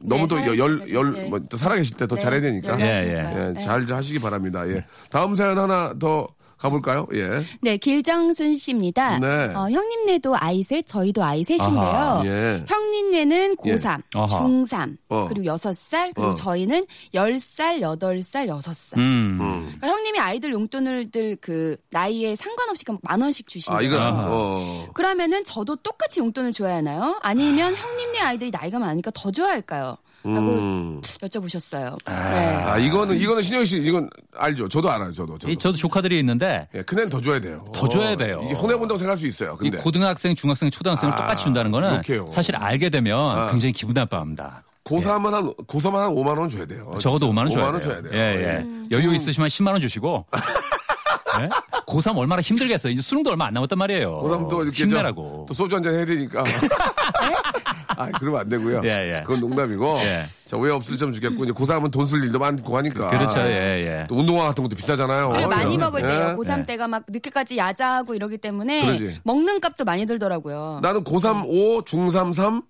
너무 0.00 0.22
네, 0.22 0.28
또 0.28 0.58
열, 0.58 0.78
살아계실 0.78 0.94
열, 0.94 1.12
때. 1.12 1.28
뭐, 1.28 1.38
또 1.48 1.56
살아계실 1.56 1.96
때더 1.96 2.16
네, 2.16 2.20
잘해야 2.22 2.40
되니까. 2.40 2.80
열하시니까. 2.80 3.48
예, 3.48 3.52
네. 3.54 3.60
잘 3.60 3.86
하시기 3.90 4.18
바랍니다. 4.18 4.68
예. 4.68 4.84
다음 5.10 5.34
사연 5.34 5.58
하나 5.58 5.94
더 5.98 6.28
가볼까요? 6.58 7.06
예. 7.14 7.44
네, 7.60 7.76
길정순 7.76 8.56
씨입니다. 8.56 9.18
네. 9.20 9.26
어, 9.54 9.70
형님네도 9.70 10.34
아이 10.36 10.62
셋, 10.62 10.86
저희도 10.86 11.22
아이 11.22 11.44
셋인데요. 11.44 11.80
아하, 11.80 12.22
예. 12.26 12.64
형님네는 12.68 13.56
고3, 13.56 14.02
아하. 14.14 14.26
중3, 14.26 14.96
어. 15.08 15.26
그리고 15.28 15.46
6살, 15.54 16.12
그리고 16.14 16.30
어. 16.30 16.34
저희는 16.34 16.84
10살, 17.14 17.80
8살, 17.80 18.48
6살. 18.48 18.98
음. 18.98 19.38
음. 19.40 19.66
그러니까 19.76 19.86
형님이 19.88 20.18
아이들 20.18 20.52
용돈을 20.52 21.10
들그 21.10 21.76
나이에 21.90 22.34
상관없이 22.34 22.84
그냥 22.84 22.98
만 23.02 23.20
원씩 23.20 23.46
주신대요. 23.48 23.78
아, 23.78 23.82
이거, 23.82 23.98
아하. 23.98 24.26
어. 24.28 24.88
그러면은 24.94 25.44
저도 25.44 25.76
똑같이 25.76 26.20
용돈을 26.20 26.52
줘야 26.52 26.76
하나요? 26.76 27.18
아니면 27.22 27.74
형님네 27.74 28.18
아이들이 28.20 28.50
나이가 28.50 28.78
많으니까 28.78 29.10
더 29.14 29.30
줘야 29.30 29.50
할까요? 29.52 29.96
라고 30.24 30.40
음. 30.40 31.00
여쭤보셨어요. 31.00 31.96
네. 32.04 32.12
아, 32.12 32.76
이거는, 32.76 33.16
이거는 33.16 33.40
신영 33.42 33.64
씨, 33.64 33.78
이건 33.78 34.10
알죠. 34.36 34.68
저도 34.68 34.90
알아요, 34.90 35.12
저도. 35.12 35.38
저도. 35.38 35.50
이 35.52 35.56
저도 35.56 35.76
조카들이 35.78 36.18
있는데 36.18 36.68
예, 36.74 36.82
큰애는 36.82 37.08
더 37.08 37.20
줘야 37.20 37.40
돼요. 37.40 37.64
더 37.72 37.88
줘야 37.88 38.16
돼요. 38.16 38.40
이게 38.44 38.54
손해 38.54 38.76
본다고 38.76 38.98
생각할 38.98 39.16
수 39.16 39.26
있어요. 39.26 39.54
이 39.62 39.70
근데. 39.70 39.78
고등학생, 39.78 40.34
중학생, 40.34 40.70
초등학생을 40.70 41.14
아, 41.14 41.16
똑같이 41.16 41.44
준다는 41.44 41.70
거는 41.70 41.92
이렇게요. 41.94 42.26
사실 42.28 42.56
알게 42.56 42.90
되면 42.90 43.18
아. 43.38 43.50
굉장히 43.50 43.72
기분 43.72 43.94
나빠합니다. 43.94 44.64
고3은 44.84 45.30
한, 45.30 45.52
고3은 45.66 45.92
한 45.92 46.10
5만 46.14 46.38
원 46.38 46.48
줘야 46.48 46.66
돼요. 46.66 46.90
적어도 46.98 47.30
5만 47.30 47.38
원 47.38 47.50
줘야 47.50 47.64
5만 47.66 47.72
원 47.74 47.80
돼요. 47.80 47.90
줘야 47.92 48.02
돼요. 48.02 48.12
예, 48.14 48.18
예. 48.44 48.66
여유 48.90 49.14
있으시면 49.14 49.48
10만 49.48 49.68
원 49.72 49.80
주시고. 49.80 50.26
예? 51.40 51.48
고3 51.86 52.16
얼마나 52.16 52.42
힘들겠어요. 52.42 52.92
이제 52.92 53.00
수능도 53.02 53.30
얼마 53.30 53.46
안 53.46 53.54
남았단 53.54 53.78
말이에요. 53.78 54.18
고3 54.18 54.48
또 54.48 54.62
이렇게. 54.64 54.82
힘내라고. 54.84 55.44
저, 55.48 55.52
또 55.52 55.54
소주 55.54 55.76
한 55.76 55.82
잔 55.82 55.94
해야 55.94 56.04
되니까. 56.04 56.42
아, 57.88 58.10
그러면 58.18 58.40
안 58.40 58.48
되고요. 58.48 58.80
예, 58.84 59.16
예. 59.18 59.22
그건 59.22 59.40
농담이고. 59.40 59.98
예. 60.00 60.24
자, 60.44 60.56
오해 60.56 60.70
없으시면 60.72 61.12
좋겠고, 61.14 61.44
이제 61.44 61.52
고3은 61.52 61.90
돈 61.90 62.06
쓸 62.06 62.22
일도 62.24 62.38
많고 62.38 62.76
하니까. 62.76 63.08
그렇죠. 63.08 63.40
예, 63.40 64.00
예. 64.02 64.06
또 64.08 64.16
운동화 64.16 64.44
같은 64.46 64.62
것도 64.64 64.76
비싸잖아요. 64.76 65.30
그리고 65.30 65.48
많이 65.48 65.74
예. 65.74 65.78
먹을 65.78 66.02
때요. 66.02 66.30
예. 66.30 66.34
고3 66.34 66.56
네. 66.60 66.66
때가 66.66 66.88
막 66.88 67.04
늦게까지 67.08 67.56
야자하고 67.56 68.14
이러기 68.14 68.38
때문에 68.38 68.82
그러지. 68.84 69.20
먹는 69.24 69.60
값도 69.60 69.84
많이 69.84 70.06
들더라고요. 70.06 70.80
나는 70.82 71.04
고3, 71.04 71.44
5, 71.46 71.82
중3, 71.82 72.32
3, 72.34 72.62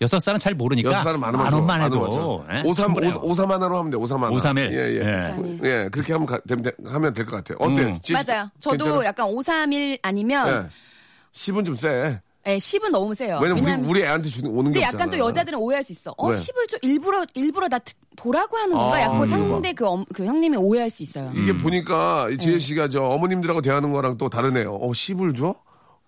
여섯 0.00 0.18
살은 0.20 0.40
잘 0.40 0.54
모르니까 0.54 0.90
여섯 0.90 1.02
살은 1.02 1.20
많으면 1.20 1.44
만 1.44 1.52
원만 1.52 1.80
해도 1.82 2.44
예? 2.52 2.62
5, 2.64 2.74
3, 2.74 2.86
충분해요. 2.86 3.20
5, 3.22 3.34
3 3.34 3.50
하나로 3.50 3.78
하면 3.78 3.90
돼. 3.90 3.96
5, 3.96 4.06
3 4.06 4.22
하나. 4.24 4.32
5, 4.34 4.40
3, 4.40 4.58
1. 4.58 4.72
예, 4.72 4.76
예. 4.76 5.00
예. 5.00 5.58
예, 5.84 5.88
그렇게 5.90 6.12
하면, 6.12 6.26
가, 6.26 6.38
되면, 6.48 6.62
돼- 6.64 6.72
하면 6.86 7.14
될 7.14 7.24
것 7.26 7.36
같아요. 7.36 7.58
어때요? 7.60 7.88
음. 7.88 7.98
지- 8.02 8.12
맞아요. 8.12 8.50
저도 8.58 8.84
괜찮아? 8.84 9.04
약간 9.04 9.26
5, 9.28 9.40
3, 9.42 9.72
1 9.72 9.98
아니면 10.02 10.48
예. 10.48 10.68
10은 11.32 11.64
좀 11.64 11.74
세. 11.76 12.20
예, 12.46 12.56
10은 12.58 12.90
너무 12.90 13.14
세요. 13.14 13.38
왜냐면 13.40 13.64
왜냐면 13.64 13.84
우리, 13.86 14.00
우리 14.00 14.02
애한테 14.02 14.28
주는, 14.28 14.50
오는 14.50 14.70
게 14.72 14.80
근데. 14.80 14.82
약간 14.86 15.08
또 15.10 15.16
여자들은 15.18 15.58
오해할 15.58 15.82
수 15.82 15.92
있어. 15.92 16.14
어, 16.18 16.28
왜? 16.28 16.36
10을 16.36 16.68
좀 16.68 16.78
일부러 16.82 17.24
일부러 17.34 17.68
나 17.68 17.78
드- 17.78 17.94
보라고 18.16 18.56
하는 18.58 18.76
건가? 18.76 18.96
아, 18.96 19.00
약간 19.00 19.22
음. 19.22 19.26
상대 19.26 19.72
그, 19.72 19.86
엄- 19.86 20.04
그 20.12 20.24
형님이 20.26 20.56
오해할 20.58 20.90
수 20.90 21.02
있어요. 21.02 21.32
이게 21.34 21.56
보니까 21.56 22.26
이 22.28 22.32
네. 22.32 22.36
지혜 22.38 22.58
씨가 22.58 22.88
저 22.88 23.02
어머님들하고 23.02 23.62
대하는 23.62 23.92
거랑 23.92 24.18
또 24.18 24.28
다르네요. 24.28 24.74
어, 24.74 24.90
10을 24.90 25.34
줘? 25.36 25.54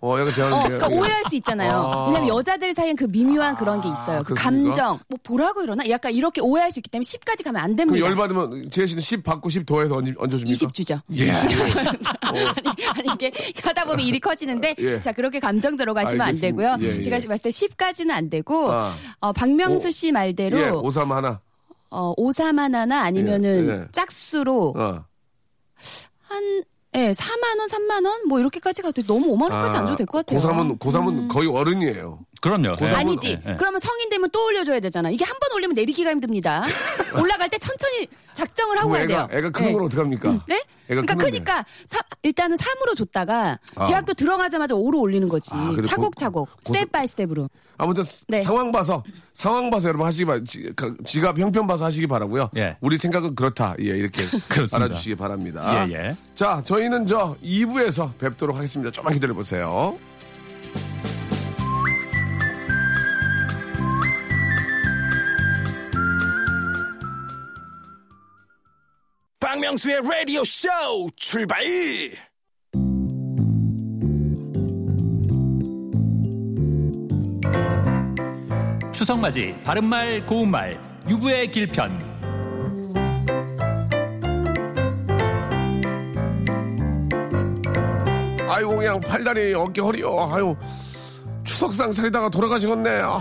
어, 0.00 0.18
약간 0.18 0.52
어, 0.52 0.62
게. 0.62 0.68
그러니까 0.74 0.88
오해할 0.88 1.24
수 1.28 1.37
있잖아요. 1.37 1.72
아. 1.72 2.06
왜냐면 2.06 2.28
여자들 2.28 2.74
사이엔 2.74 2.96
그 2.96 3.04
미묘한 3.04 3.56
그런 3.56 3.80
게 3.80 3.88
있어요. 3.88 4.22
그 4.24 4.35
그렇습니까? 4.35 4.70
감정, 4.72 5.00
뭐 5.09 5.18
보라고 5.22 5.62
이러나? 5.62 5.88
약간 5.88 6.12
이렇게 6.12 6.40
오해할 6.42 6.70
수 6.70 6.78
있기 6.78 6.90
때문에 6.90 7.04
10까지 7.04 7.42
가면 7.42 7.62
안그 7.62 7.76
됩니다. 7.76 8.06
열받으면 8.06 8.70
지혜 8.70 8.87
씨는 8.87 9.00
10 9.00 9.22
받고 9.22 9.48
10 9.48 9.64
더해서 9.64 9.96
얹, 9.96 10.14
얹어줍니까? 10.18 10.50
20 10.50 10.74
주죠. 10.74 11.00
예. 11.14 11.30
아니, 12.20 12.44
아니, 12.44 13.09
이게 13.14 13.32
하다 13.62 13.85
보면 13.87 14.00
일이 14.00 14.20
커지는데, 14.20 14.74
예. 14.78 15.00
자, 15.00 15.12
그렇게 15.12 15.40
감정 15.40 15.76
들어가시면 15.76 16.20
안 16.20 16.28
알겠습니다. 16.28 16.76
되고요. 16.76 16.88
예, 16.88 16.98
예. 16.98 17.02
제가 17.02 17.16
봤을 17.28 17.42
때 17.42 17.48
10까지는 17.48 18.11
안 18.11 18.28
되고, 18.28 18.70
아. 18.70 18.92
어, 19.20 19.32
박명수 19.32 19.88
오. 19.88 19.90
씨 19.90 20.12
말대로, 20.12 20.61
예, 20.61 20.68
5, 20.68 20.90
3 20.90 21.11
하나. 21.11 21.40
어, 21.90 22.12
5, 22.16 22.32
3 22.32 22.59
하나나 22.59 23.02
아니면은 23.02 23.68
예, 23.68 23.72
예. 23.72 23.85
짝수로 23.92 24.74
어. 24.76 25.04
한, 26.20 26.64
예, 26.96 27.12
4만 27.12 27.59
원, 27.59 27.68
3만 27.68 28.06
원? 28.06 28.26
뭐 28.28 28.38
이렇게까지 28.40 28.80
가도 28.82 29.02
너무 29.02 29.26
5만 29.37 29.50
원까지 29.52 29.76
안 29.76 29.85
줘도 29.87 29.96
될 29.96 30.06
것 30.06 30.24
같아요. 30.24 30.40
고3은, 30.40 30.78
고3은 30.78 31.28
거의 31.28 31.48
어른이에요. 31.48 32.20
그럼요. 32.40 32.72
고3은 32.72 32.87
예. 32.88 32.94
아니지. 32.94 33.29
예, 33.29 33.51
예. 33.53 33.57
그러면 33.57 33.81
성인 33.81 34.09
되면 34.09 34.29
또 34.31 34.44
올려줘야 34.46 34.81
되잖아. 34.81 35.11
이게 35.11 35.25
한 35.25 35.37
번 35.40 35.53
올리면 35.55 35.75
내리기가 35.75 36.11
힘듭니다. 36.11 36.62
올라갈 37.20 37.49
때 37.49 37.59
천천히 37.59 38.07
작정을 38.35 38.79
하고 38.79 38.94
해야 38.96 39.05
애가, 39.05 39.27
돼요. 39.29 39.38
애가 39.38 39.51
크는 39.51 39.68
네. 39.68 39.75
건 39.75 39.85
어떡합니까? 39.85 40.44
네? 40.46 40.62
애가 40.88 41.03
그러니까. 41.03 41.14
크니까 41.16 41.64
삼- 41.87 42.03
일단은 42.22 42.57
3으로 42.57 42.96
줬다가 42.96 43.59
아. 43.75 43.87
대학교 43.88 44.12
들어가자마자 44.14 44.75
5로 44.75 45.01
올리는 45.01 45.29
거지. 45.29 45.51
아, 45.53 45.75
차곡차곡. 45.85 46.49
고- 46.49 46.57
step 46.62 46.92
by 46.92 47.07
step으로. 47.09 47.48
아무튼 47.79 48.05
네. 48.29 48.42
상황 48.42 48.72
봐서 48.72 49.03
상황 49.35 49.68
봐서 49.70 49.88
여러분 49.88 50.07
하시기 50.07 50.25
바 50.25 50.40
지, 50.44 50.72
가- 50.77 50.94
지갑 51.05 51.38
형편 51.38 51.66
봐서 51.66 51.85
하시기 51.87 52.07
바라고요. 52.07 52.51
예. 52.57 52.77
우리 52.81 52.96
생각은 52.99 53.35
그렇다. 53.35 53.75
예, 53.81 53.85
이렇게 53.85 54.22
그렇습니다. 54.49 54.77
알아주시기 54.87 55.14
바랍니다. 55.16 55.87
예, 55.88 55.92
예. 55.92 56.16
자, 56.35 56.62
저희는 56.64 57.07
저 57.07 57.37
2부에서 57.42 58.16
뵙도록 58.18 58.57
하겠습니다. 58.57 58.90
조금만 58.92 59.14
기다려 59.14 59.35
보세요. 59.35 59.99
박명수의 69.57 70.01
라디오 70.03 70.45
쇼 70.45 70.69
출발! 71.16 71.64
추석맞이 78.92 79.55
바른말 79.64 80.27
고운말 80.27 80.79
유부의 81.09 81.51
길편 81.51 81.99
아이고 88.49 88.77
그냥 88.77 89.01
팔다리 89.01 89.55
어깨 89.55 89.81
허리요. 89.81 90.31
아유 90.33 90.55
추석상 91.45 91.95
차리다가 91.95 92.29
돌아가시겠네. 92.29 93.01
아, 93.03 93.21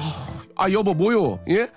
아 0.57 0.71
여보 0.71 0.93
뭐요? 0.93 1.39
예? 1.49 1.69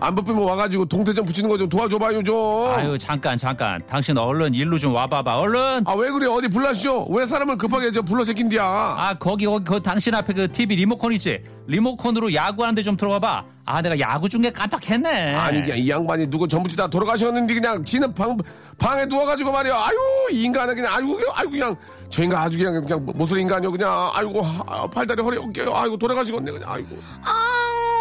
안 0.00 0.14
바쁘면 0.14 0.42
와가지고 0.42 0.86
동태전 0.86 1.24
붙이는 1.24 1.48
거 1.48 1.56
좀 1.56 1.68
도와줘봐요 1.68 2.22
좀. 2.22 2.36
아유 2.70 2.98
잠깐 2.98 3.38
잠깐. 3.38 3.80
당신 3.86 4.16
얼른 4.18 4.54
일로 4.54 4.78
좀 4.78 4.94
와봐봐. 4.94 5.36
얼른! 5.36 5.84
아 5.86 5.94
왜 5.94 6.10
그래? 6.10 6.26
어디 6.26 6.48
불러시죠? 6.48 7.06
왜 7.10 7.26
사람을 7.26 7.56
급하게 7.58 7.92
저 7.92 8.02
불러 8.02 8.24
새낀디야? 8.24 8.62
아 8.64 9.14
거기 9.18 9.46
거기 9.46 9.64
그 9.64 9.80
당신 9.80 10.14
앞에 10.14 10.32
그 10.32 10.50
TV 10.50 10.76
리모컨 10.76 11.12
있지? 11.12 11.42
리모컨으로 11.66 12.34
야구하는데 12.34 12.82
좀 12.82 12.96
들어가봐. 12.96 13.44
아 13.64 13.80
내가 13.82 13.98
야구 14.00 14.28
중에 14.28 14.50
깜빡했네. 14.50 15.34
아니 15.36 15.60
그냥 15.60 15.78
이 15.78 15.88
양반이 15.88 16.26
누구 16.28 16.48
전부지 16.48 16.76
다 16.76 16.88
돌아가셨는데 16.88 17.54
그냥 17.54 17.84
지는 17.84 18.12
방 18.12 18.36
방에 18.78 19.06
누워가지고 19.06 19.52
말이야. 19.52 19.74
아유 19.74 19.96
이 20.32 20.42
인간은 20.42 20.74
그냥 20.74 20.92
아이고 20.94 21.16
그냥 21.16 21.32
아이고 21.36 21.50
그냥. 21.52 21.76
저 22.10 22.22
인간 22.22 22.42
아주 22.42 22.58
그냥 22.58 22.82
그냥 22.84 23.06
모슬 23.14 23.38
인간이요? 23.38 23.70
그냥 23.70 24.10
아이고 24.12 24.44
아, 24.66 24.86
팔다리 24.88 25.22
허리 25.22 25.38
어깨 25.38 25.62
아이고 25.72 25.96
돌아가시겠네 25.96 26.50
그냥. 26.50 26.68
아이고. 26.70 26.98
아, 27.22 27.30
팔다리, 27.30 27.91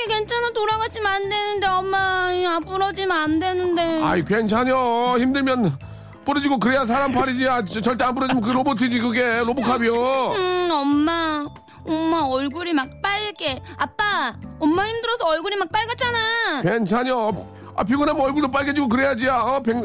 어떻게 0.00 0.14
괜찮아? 0.14 0.50
돌아가시면 0.52 1.12
안 1.12 1.28
되는데, 1.28 1.66
엄마. 1.66 1.98
아, 1.98 2.58
부러지면 2.64 3.10
안 3.16 3.38
되는데. 3.38 4.00
아이 4.02 4.24
괜찮여 4.24 5.16
힘들면 5.18 5.78
부러지고 6.24 6.58
그래야 6.58 6.86
사람 6.86 7.12
팔이지 7.12 7.46
아, 7.48 7.62
저- 7.64 7.80
절대 7.82 8.04
안 8.04 8.14
부러지면 8.14 8.42
그 8.42 8.50
로봇이지 8.50 8.98
그게 8.98 9.40
로봇캅이요 9.40 10.32
음, 10.36 10.68
엄마. 10.72 11.46
엄마 11.86 12.20
얼굴이 12.22 12.72
막 12.72 12.88
빨개. 13.02 13.60
아빠, 13.76 14.34
엄마 14.58 14.86
힘들어서 14.86 15.24
얼굴이 15.26 15.56
막 15.56 15.70
빨갛잖아. 15.70 16.62
괜찮여 16.62 17.46
아 17.76 17.84
피곤하면 17.84 18.22
얼굴도 18.22 18.50
빨개지고 18.50 18.88
그래야지야. 18.88 19.34
어? 19.40 19.62
백, 19.62 19.76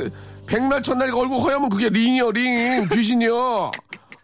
백날 0.46 0.82
첫날 0.82 1.10
얼굴 1.12 1.40
허여면 1.40 1.70
그게 1.70 1.90
링이요 1.90 2.32
링 2.32 2.88
귀신이요. 2.90 3.72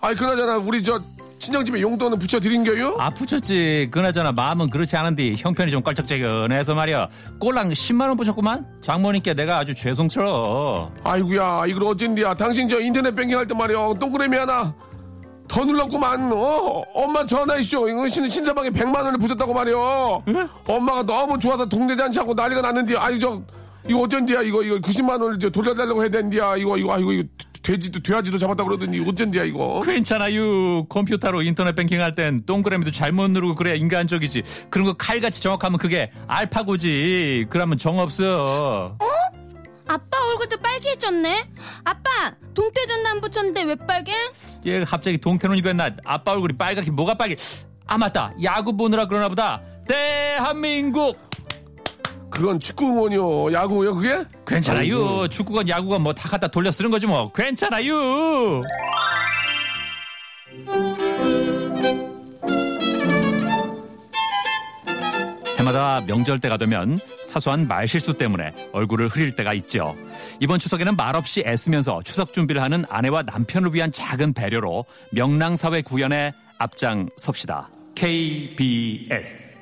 아이 0.02 0.16
그나저나 0.16 0.58
우리 0.58 0.82
저 0.84 1.00
친정집에 1.42 1.82
용돈은 1.82 2.20
붙여드린겨요? 2.20 2.98
아 3.00 3.10
붙였지. 3.10 3.90
그나저나 3.92 4.32
마음은 4.32 4.70
그렇지 4.70 4.96
않은데 4.96 5.34
형편이 5.36 5.72
좀 5.72 5.82
껄쩍지근해서 5.82 6.76
말이야. 6.76 7.08
꼴랑 7.40 7.70
10만 7.70 8.08
원 8.10 8.16
붙였구만. 8.16 8.68
장모님께 8.82 9.34
내가 9.34 9.58
아주 9.58 9.74
죄송스러워. 9.74 10.92
아이구야 11.04 11.64
이걸 11.68 11.84
어쩐디야. 11.86 12.36
당신 12.36 12.70
저 12.70 12.80
인터넷 12.80 13.16
뱅킹 13.16 13.36
할 13.38 13.48
때 13.48 13.56
말이야. 13.56 13.94
동그라미 14.00 14.38
하나 14.38 14.74
더 15.48 15.66
눌렀구만. 15.66 16.32
어? 16.32 16.84
엄마 16.94 17.26
전화했쇼. 17.26 17.90
이거 17.90 18.08
신, 18.08 18.30
신사방에 18.30 18.70
100만 18.70 18.98
원을 18.98 19.14
부셨다고 19.18 19.52
말이야. 19.54 19.76
엄마가 20.68 21.04
너무 21.04 21.40
좋아서 21.40 21.66
동네 21.66 21.96
잔치 21.96 22.20
하고 22.20 22.36
난리가 22.36 22.62
났는데 22.62 22.96
아이 22.98 23.20
저 23.20 23.42
이거 23.88 24.02
어쩐디야 24.02 24.42
이거 24.44 24.62
이거 24.64 24.76
90만 24.76 25.22
원을 25.22 25.40
저 25.40 25.50
돌려달라고 25.50 26.02
해야 26.02 26.10
된디야 26.10 26.56
이거 26.58 26.78
이거 26.78 26.94
아이고 26.94 27.12
이거 27.14 27.28
돼지도 27.64 28.00
돼지도 28.02 28.38
잡았다 28.38 28.64
그러더니 28.64 29.00
어쩐디야 29.08 29.44
이거. 29.46 29.82
괜찮아요 29.86 30.86
컴퓨터로 30.86 31.42
인터넷 31.42 31.76
뱅킹 31.76 32.02
할 32.02 32.16
땐 32.16 32.44
동그라미도 32.46 32.92
잘못 32.92 33.30
누르고 33.32 33.56
그래야 33.56 33.76
인간적이지. 33.76 34.44
그런 34.70 34.86
거 34.86 34.94
칼같이 34.94 35.42
정확하면 35.42 35.78
그게 35.80 36.12
알파고지. 36.28 37.48
그러면 37.50 37.78
정 37.78 38.00
없어. 38.00 38.98
아빠 39.88 40.18
얼굴도 40.30 40.58
빨개졌네. 40.58 41.50
아빠 41.84 42.10
동태전도 42.54 43.10
안 43.10 43.22
붙였는데 43.22 43.64
왜 43.64 43.76
빨개? 43.76 44.12
얘 44.66 44.84
갑자기 44.84 45.18
동태눈이 45.18 45.62
됐나? 45.62 45.90
아빠 46.06 46.32
얼굴이 46.32 46.54
빨갛게 46.58 46.92
뭐가 46.92 47.16
빨개? 47.16 47.36
아 47.88 47.98
맞다. 47.98 48.32
야구 48.44 48.76
보느라 48.78 49.06
그러나 49.06 49.28
보다. 49.28 49.62
대한민국 49.88 51.18
그건 52.32 52.60
축구 52.60 52.86
응원이요 52.86 53.52
야구요 53.54 53.96
그게? 53.96 54.24
괜찮아요. 54.48 55.28
축구건 55.28 55.68
야구건 55.70 56.02
뭐 56.02 56.14
다 56.14 56.30
갖다 56.30 56.48
돌려 56.48 56.72
쓰는 56.72 56.90
거지 56.92 57.06
뭐. 57.08 57.32
괜찮아요. 57.34 58.62
해마다 65.58 66.02
명절 66.02 66.40
때가 66.40 66.58
되면 66.58 67.00
사소한 67.24 67.68
말실수 67.68 68.16
때문에 68.16 68.52
얼굴을 68.74 69.10
흐릴 69.10 69.36
때가 69.36 69.54
있죠. 69.56 69.96
이번 70.40 70.58
추석에는 70.60 70.96
말없이 70.96 71.44
애쓰면서 71.46 72.00
추석 72.04 72.34
준비를 72.34 72.62
하는 72.64 72.84
아내와 72.90 73.24
남편을 73.24 73.74
위한 73.74 73.92
작은 73.92 74.34
배려로 74.34 74.86
명랑사회 75.12 75.82
구현에 75.84 76.34
앞장 76.58 77.10
섭시다. 77.18 77.70
KBS 77.96 79.61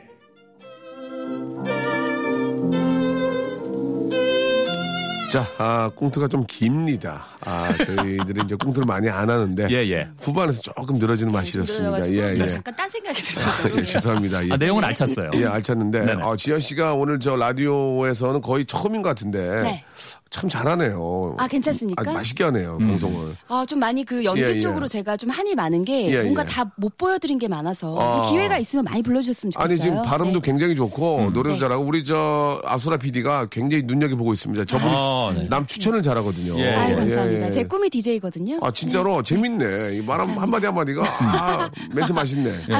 자, 5.29 5.45
아, 5.59 5.89
꽁트가 5.93 6.27
좀 6.27 6.43
깁니다. 6.47 7.25
아, 7.45 7.71
저희들이 7.77 8.41
이제 8.45 8.55
꽁트를 8.55 8.85
많이 8.85 9.07
안 9.09 9.29
하는데. 9.29 9.67
예, 9.69 9.75
예. 9.91 10.07
후반에서 10.21 10.61
조금 10.61 10.97
늘어지는 10.97 11.31
맛이 11.31 11.49
있었습니다. 11.49 11.91
그래가지고 11.91 12.17
예, 12.17 12.33
저 12.33 12.43
예. 12.43 12.47
잠깐 12.47 12.75
딴 12.75 12.89
생각이 12.89 13.19
예, 13.19 13.69
들어서. 13.69 13.83
죄송합니다. 13.83 14.47
예. 14.47 14.51
아, 14.53 14.57
내용은 14.57 14.83
알찼어요. 14.83 15.31
예, 15.35 15.45
알찼는데. 15.45 15.99
네네. 16.05 16.23
아, 16.23 16.35
지현 16.35 16.59
씨가 16.59 16.95
오늘 16.95 17.19
저 17.19 17.35
라디오에서는 17.35 18.41
거의 18.41 18.65
처음인 18.65 19.03
것 19.03 19.09
같은데. 19.09 19.61
네. 19.61 19.83
참 20.29 20.47
잘하네요. 20.47 21.35
아, 21.39 21.47
괜찮습니까? 21.47 22.09
아, 22.11 22.13
맛있게 22.13 22.43
하네요, 22.45 22.77
방송을. 22.77 23.35
아, 23.47 23.65
좀 23.67 23.79
많이 23.79 24.03
그 24.03 24.23
연기 24.23 24.41
예, 24.41 24.55
예. 24.55 24.59
쪽으로 24.59 24.87
제가 24.87 25.17
좀 25.17 25.29
한이 25.31 25.55
많은 25.55 25.83
게 25.85 26.07
예, 26.11 26.21
뭔가 26.23 26.43
예. 26.43 26.47
다못 26.47 26.97
보여드린 26.97 27.39
게 27.39 27.47
많아서 27.47 27.97
아. 27.99 28.23
좀 28.23 28.31
기회가 28.31 28.57
있으면 28.59 28.85
많이 28.85 29.01
불러주셨으면 29.01 29.51
좋겠어요. 29.53 29.73
아니, 29.73 29.81
지금 29.81 30.01
발음도 30.03 30.39
네. 30.41 30.51
굉장히 30.51 30.75
좋고, 30.75 31.31
노래도 31.33 31.55
네. 31.55 31.59
잘하고, 31.59 31.83
우리 31.83 32.03
저 32.03 32.61
아수라 32.63 32.97
PD가 32.97 33.47
굉장히 33.47 33.83
눈여겨 33.85 34.15
보고 34.17 34.31
있습니다. 34.33 34.65
저분이 34.65 34.93
아, 34.95 35.33
네. 35.35 35.47
남 35.49 35.65
추천을 35.65 36.01
잘하거든요. 36.03 36.59
예, 36.59 36.67
예, 36.91 36.95
감사합니다. 36.95 37.47
예. 37.47 37.51
제 37.51 37.63
꿈이 37.63 37.89
DJ거든요. 37.89 38.59
아, 38.61 38.69
진짜로 38.71 39.23
재밌네. 39.23 39.95
이말 39.97 40.19
한마디 40.19 40.65
한마디가, 40.67 41.01
아, 41.05 41.69
멘트 41.91 42.11
맛있네. 42.11 42.49
예. 42.69 42.73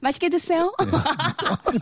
맛있게 0.00 0.28
드세요. 0.30 0.72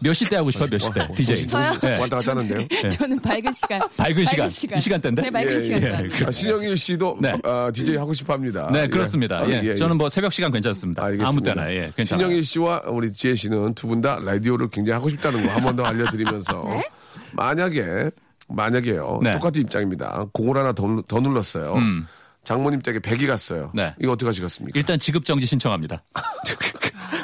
몇 0.02 0.12
시 0.14 0.26
때 0.28 0.36
하고 0.36 0.50
싶어요? 0.50 0.68
몇 0.68 0.78
시 0.78 0.90
때? 0.92 1.06
DJ. 1.14 1.46
저요? 1.46 1.72
예. 1.84 1.98
왔다 1.98 2.16
갔다 2.16 2.32
하는데요. 2.32 2.66
저는 2.90 3.18
밝은 3.22 3.52
시간. 3.52 3.80
밝은 3.96 4.24
시간. 4.26 4.78
이 4.78 4.80
시간대 4.80 5.11
인데? 5.12 5.22
네, 5.22 5.30
밝은 5.30 5.52
예, 5.54 5.60
시간 5.60 5.82
예. 5.82 5.86
좋아합니다. 5.86 6.28
아, 6.28 6.30
신영일 6.32 6.76
씨도 6.76 7.18
네. 7.20 7.32
아, 7.44 7.70
DJ 7.72 7.96
하고 7.96 8.12
싶어 8.14 8.32
합니다. 8.32 8.68
네, 8.72 8.82
예. 8.82 8.86
그렇습니다. 8.86 9.38
아, 9.40 9.48
예. 9.48 9.74
저는 9.74 9.96
뭐 9.98 10.08
새벽 10.08 10.32
시간 10.32 10.50
괜찮습니다. 10.52 11.04
알겠습니다. 11.04 11.28
아무 11.28 11.40
때나, 11.42 11.70
예. 11.72 11.92
괜찮아요. 11.96 12.26
신영일 12.26 12.44
씨와 12.44 12.82
우리 12.86 13.12
지혜 13.12 13.34
씨는 13.34 13.74
두 13.74 13.86
분 13.88 14.00
다 14.00 14.18
라디오를 14.24 14.68
굉장히 14.68 14.94
하고 14.94 15.08
싶다는 15.08 15.42
거 15.46 15.52
한 15.52 15.62
번 15.62 15.76
더 15.76 15.84
알려드리면서 15.84 16.64
만약에 17.32 18.10
만약에요 18.48 19.20
네. 19.22 19.32
똑같은 19.32 19.62
입장입니다. 19.62 20.26
공을 20.32 20.56
하나 20.56 20.72
더, 20.72 20.86
눌- 20.86 21.02
더 21.06 21.20
눌렀어요. 21.20 21.74
음. 21.74 22.06
장모님 22.44 22.80
댁에 22.82 22.98
100이 22.98 23.26
갔어요. 23.28 23.70
네. 23.72 23.94
이거 24.00 24.12
어떻게 24.12 24.26
하시겠습니까? 24.26 24.76
일단 24.78 24.98
지급 24.98 25.24
정지 25.24 25.46
신청합니다. 25.46 26.02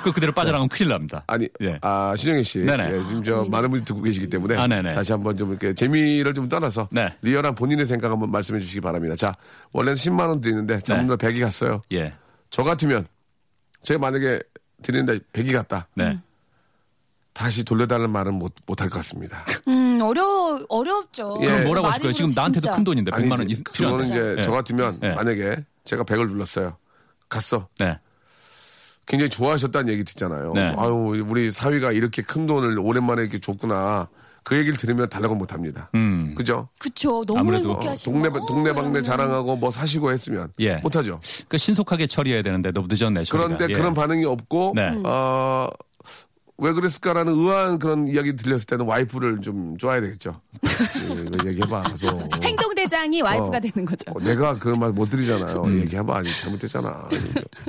그 0.09 0.15
그대로 0.15 0.33
빠져나가면 0.33 0.69
큰일 0.69 0.89
납니다. 0.91 1.23
아니, 1.27 1.49
예. 1.63 1.79
아, 1.83 2.15
신영일 2.17 2.45
씨. 2.45 2.59
네네. 2.61 2.93
예, 2.93 3.05
지금 3.05 3.23
저 3.23 3.45
많은 3.51 3.71
분이 3.71 3.85
듣고 3.85 4.03
계시기 4.03 4.29
때문에 4.29 4.57
아, 4.57 4.67
네네. 4.67 4.93
다시 4.93 5.13
한번 5.13 5.37
좀 5.37 5.51
이렇게 5.51 5.73
재미를 5.75 6.35
좀 6.35 6.49
떠나서 6.49 6.89
네. 6.91 7.13
리얼한 7.23 7.55
본인의 7.55 7.87
생각 7.87 8.11
한번 8.11 8.31
말씀해 8.31 8.61
주시기 8.61 8.81
바랍니다. 8.81 9.15
자, 9.17 9.35
원래는 9.73 9.95
10만 9.97 10.29
원 10.29 10.41
드리는데 10.41 10.81
장모님 10.81 11.17
100이 11.17 11.41
갔어요. 11.41 11.83
예. 11.93 12.15
저 12.51 12.63
같으면 12.63 13.07
제가 13.83 14.01
만약에 14.01 14.41
드리는데 14.83 15.19
100이 15.33 15.53
갔다. 15.53 15.87
네. 15.95 16.19
다시 17.33 17.63
돌려달라는 17.65 18.11
말은 18.11 18.35
못, 18.35 18.53
못 18.67 18.81
할 18.81 18.89
것 18.91 18.97
같습니다. 18.97 19.45
음, 19.69 20.01
어려, 20.03 20.59
어렵죠. 20.69 21.39
예. 21.43 21.47
그럼 21.47 21.65
뭐라고 21.65 21.87
하실 21.87 22.03
거예요? 22.03 22.13
지금 22.13 22.29
진짜. 22.29 22.41
나한테도 22.43 22.73
큰 22.73 22.85
돈인데 22.85 23.11
100만 23.13 23.31
원 23.31 23.41
아니지, 23.43 23.61
있- 23.61 23.65
그거는 23.65 24.05
필요한데. 24.05 24.11
이제 24.33 24.35
예. 24.39 24.43
저 24.43 24.51
같으면 24.51 24.99
예. 25.05 25.11
만약에 25.13 25.57
제가 25.85 26.03
100을 26.05 26.29
눌렀어요. 26.29 26.77
갔어. 27.29 27.69
네. 27.79 27.97
굉장히 29.09 29.31
좋아하셨다는 29.31 29.93
얘기 29.93 30.05
듣잖아요. 30.05 30.53
네. 30.55 30.75
아유, 30.77 31.25
우리 31.27 31.51
사위가 31.51 31.93
이렇게 31.93 32.23
큰 32.23 32.47
돈을 32.47 32.79
오랜만에 32.79 33.23
이렇게 33.23 33.41
줬구나. 33.41 34.09
그 34.45 34.57
얘기를 34.57 34.79
들으면 34.79 35.09
달라고 35.09 35.35
못 35.35 35.53
합니다. 35.53 35.91
음. 35.95 36.35
그죠? 36.35 36.69
그쵸. 36.79 37.25
너무 37.27 37.41
아무래도 37.41 37.69
행복해 37.69 37.89
어, 37.89 37.91
하시고. 37.91 38.13
동네, 38.13 38.29
어, 38.29 38.47
동네 38.47 38.73
방네 38.73 38.91
그러면. 38.91 39.03
자랑하고 39.03 39.57
뭐 39.57 39.71
사시고 39.71 40.11
했으면. 40.13 40.53
예. 40.61 40.77
못 40.77 40.95
하죠. 40.97 41.21
그 41.49 41.59
신속하게 41.59 42.07
처리해야 42.07 42.43
되는데 42.43 42.71
너무 42.71 42.87
늦었네. 42.91 43.25
처리가. 43.25 43.47
그런데 43.47 43.67
예. 43.69 43.73
그런 43.75 43.93
반응이 43.93 44.25
없고, 44.25 44.73
네. 44.75 44.95
어, 45.05 45.69
왜 46.59 46.73
그랬을까라는 46.73 47.33
의아한 47.33 47.79
그런 47.79 48.09
이야기 48.09 48.35
들렸을 48.35 48.65
때는 48.67 48.87
와이프를 48.87 49.41
좀 49.43 49.77
좋아야 49.77 50.01
되겠죠. 50.01 50.41
예, 51.45 51.49
얘기해봐. 51.51 51.83
가서. 51.83 52.07
행동 52.43 52.75
대장이 52.89 53.21
와이프가 53.23 53.57
어. 53.57 53.61
되는 53.61 53.85
거죠. 53.87 54.11
어, 54.15 54.21
내가 54.21 54.59
그 54.59 54.71
말 54.79 54.93
못 54.93 55.11
드리잖아요. 55.11 55.63
얘기해봐. 55.81 56.17
아니, 56.19 56.31
잘못됐잖아. 56.39 57.09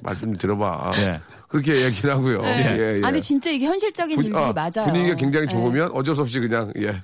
말씀 0.04 0.28
좀 0.28 0.38
들어봐. 0.38 0.92
예. 0.98 1.20
그렇게 1.48 1.86
얘기를 1.86 2.12
하고요. 2.12 2.42
예, 2.46 3.00
예. 3.00 3.02
아니, 3.06 3.22
진짜 3.22 3.50
이게 3.52 3.66
현실적인 3.66 4.16
분- 4.16 4.26
일들이 4.26 4.42
아, 4.44 4.54
맞아요. 4.54 4.86
분위기가 4.92 5.16
굉장히 5.16 5.46
예. 5.48 5.52
좋으면 5.52 5.92
어쩔 5.94 6.16
수 6.16 6.22
없이 6.22 6.40
그냥, 6.40 6.72
예. 6.80 7.00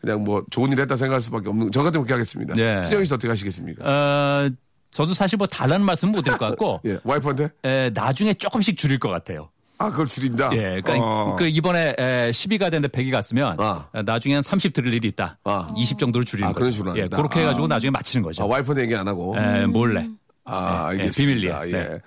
그냥 0.00 0.22
뭐 0.24 0.44
좋은 0.50 0.70
일 0.72 0.80
했다 0.80 0.96
생각할 0.96 1.20
수밖에 1.22 1.48
없는, 1.48 1.70
저 1.72 1.82
같으면 1.82 2.04
그렇게 2.04 2.14
하겠습니다. 2.14 2.54
예. 2.58 2.82
신영이 2.84 3.06
씨 3.06 3.14
어떻게 3.14 3.28
하시겠습니까? 3.28 3.84
어, 3.84 4.48
저도 4.90 5.14
사실 5.14 5.36
뭐 5.36 5.46
달라는 5.46 5.84
말씀 5.84 6.08
은 6.08 6.12
못 6.14 6.22
드릴 6.22 6.38
것 6.38 6.46
같고, 6.50 6.80
예. 6.86 6.98
와이프한테? 7.04 7.48
에, 7.64 7.90
나중에 7.90 8.34
조금씩 8.34 8.76
줄일 8.76 8.98
것 8.98 9.08
같아요. 9.10 9.50
아, 9.78 9.90
그걸 9.90 10.06
줄인다? 10.06 10.50
예, 10.54 10.80
그러니까 10.82 10.94
어. 10.98 11.36
그 11.36 11.46
이번에 11.46 11.94
에, 11.98 12.30
10위가 12.30 12.70
되는데 12.70 12.88
100이 12.88 13.10
갔으면 13.12 13.56
아. 13.60 13.88
에, 13.94 14.02
나중엔 14.02 14.42
30 14.42 14.72
들을 14.72 14.92
일이 14.92 15.08
있다. 15.08 15.38
아. 15.44 15.68
20 15.76 15.98
정도로 15.98 16.24
줄이는 16.24 16.48
아, 16.48 16.52
그런 16.52 16.66
거죠. 16.70 16.76
식으로 16.76 16.96
예. 16.98 17.08
그렇게 17.08 17.40
해가지고 17.40 17.66
나중에 17.66 17.90
맞히는 17.90 18.22
거죠. 18.22 18.42
아, 18.42 18.46
와이프한테 18.46 18.82
얘기 18.84 18.96
안 18.96 19.06
하고. 19.06 19.36
에, 19.38 19.66
몰래. 19.66 20.08
아, 20.44 20.88
예, 20.92 20.98
예, 20.98 21.00
알겠습니다. 21.02 21.60
비밀리에. 21.60 21.78
예. 21.78 22.00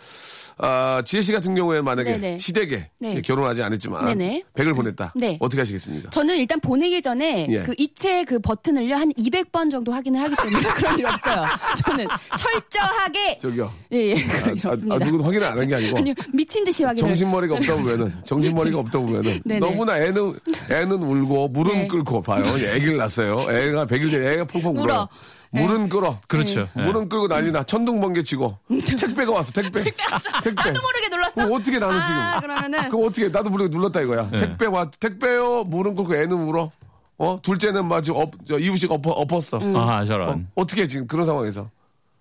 네. 0.62 0.67
아, 0.67 1.02
지혜 1.06 1.22
씨 1.22 1.32
같은 1.32 1.56
경우에 1.56 1.82
만약에 1.82 2.12
네네. 2.17 2.39
시댁에 2.39 2.89
네. 3.00 3.22
결혼하지 3.22 3.63
않았지만 3.63 4.06
네네. 4.06 4.43
100을 4.54 4.76
보냈다. 4.76 5.13
네. 5.15 5.38
어떻게 5.39 5.62
하시겠습니까? 5.62 6.10
저는 6.10 6.38
일단 6.38 6.60
보내기 6.60 7.02
전에 7.02 7.48
예. 7.50 7.63
그 7.63 7.74
이체 7.78 8.26
그 8.26 8.39
버튼을요 8.39 8.95
한 8.95 9.10
200번 9.13 9.72
정도 9.72 9.91
확인을 9.93 10.22
하기 10.22 10.36
때문에 10.36 10.60
그런 10.76 11.00
일 11.00 11.06
없어요. 11.06 11.45
저는 11.86 12.08
철저하게 12.38 13.38
저기요. 13.41 13.72
예, 13.93 13.98
예, 13.98 14.15
그런 14.15 14.58
일 14.58 14.67
아, 14.67 14.69
없습니다. 14.69 14.95
아, 14.95 14.98
누구도 15.00 15.24
확인을 15.24 15.48
안 15.48 15.58
한 15.60 15.67
게 15.67 15.76
아니고 15.76 15.98
아니요, 15.98 16.13
미친 16.34 16.63
듯이 16.63 16.84
확인을. 16.84 17.08
정신머리가 17.08 17.56
없다 17.60 17.76
보면은 17.76 18.13
정신머리가 18.26 18.80
없다 18.80 19.00
보면은 19.00 19.41
네네. 19.45 19.60
너무나 19.60 19.98
애는 20.00 20.39
애는 20.72 20.91
울고 21.04 21.48
물은 21.50 21.74
네. 21.74 21.88
끓고 21.88 22.22
봐요. 22.22 22.43
애기를 22.58 22.98
낳았어요. 22.98 23.48
애가 23.50 23.86
100일 23.86 24.12
전 24.12 24.24
애가 24.26 24.45
펑펑 24.45 24.72
울어요. 24.78 24.84
울어. 24.84 25.10
물은 25.52 25.90
끓어. 25.90 26.20
그렇죠. 26.28 26.68
예. 26.78 26.82
물은 26.82 27.10
끓고 27.10 27.28
난리나. 27.28 27.64
천둥번개 27.64 28.24
치고 28.24 28.58
택배가 29.00 29.32
왔어. 29.32 29.52
택배. 29.52 29.84
택배. 29.84 30.64
나도 30.64 30.82
모르게 30.82 31.10
눌렀어. 31.10 31.34
그거 31.36 31.56
어떻게 31.56 31.80
나는 31.80 31.98
아, 31.98 32.36
지금? 32.36 32.42
그러면은 32.42 32.90
그거 32.90 33.06
어떻게 33.08 33.30
나도 33.30 33.50
모르게 33.50 33.76
눌렀다 33.76 34.02
이거야. 34.02 34.30
택배 34.32 34.66
와 34.68 34.90
택배요. 35.00 35.64
물은 35.66 35.96
끓고 35.96 36.16
애는 36.16 36.32
울어. 36.32 36.72
어 37.18 37.38
둘째는 37.42 37.86
마치 37.86 38.12
엎, 38.12 38.32
저 38.48 38.58
이유식 38.58 38.92
엎어, 38.92 39.12
엎었어. 39.12 39.58
음. 39.58 39.76
아, 39.76 40.00
어, 40.00 40.06
저런. 40.06 40.48
어떻게 40.56 40.88
지금 40.88 41.06
그런 41.06 41.26
상황에서 41.26 41.70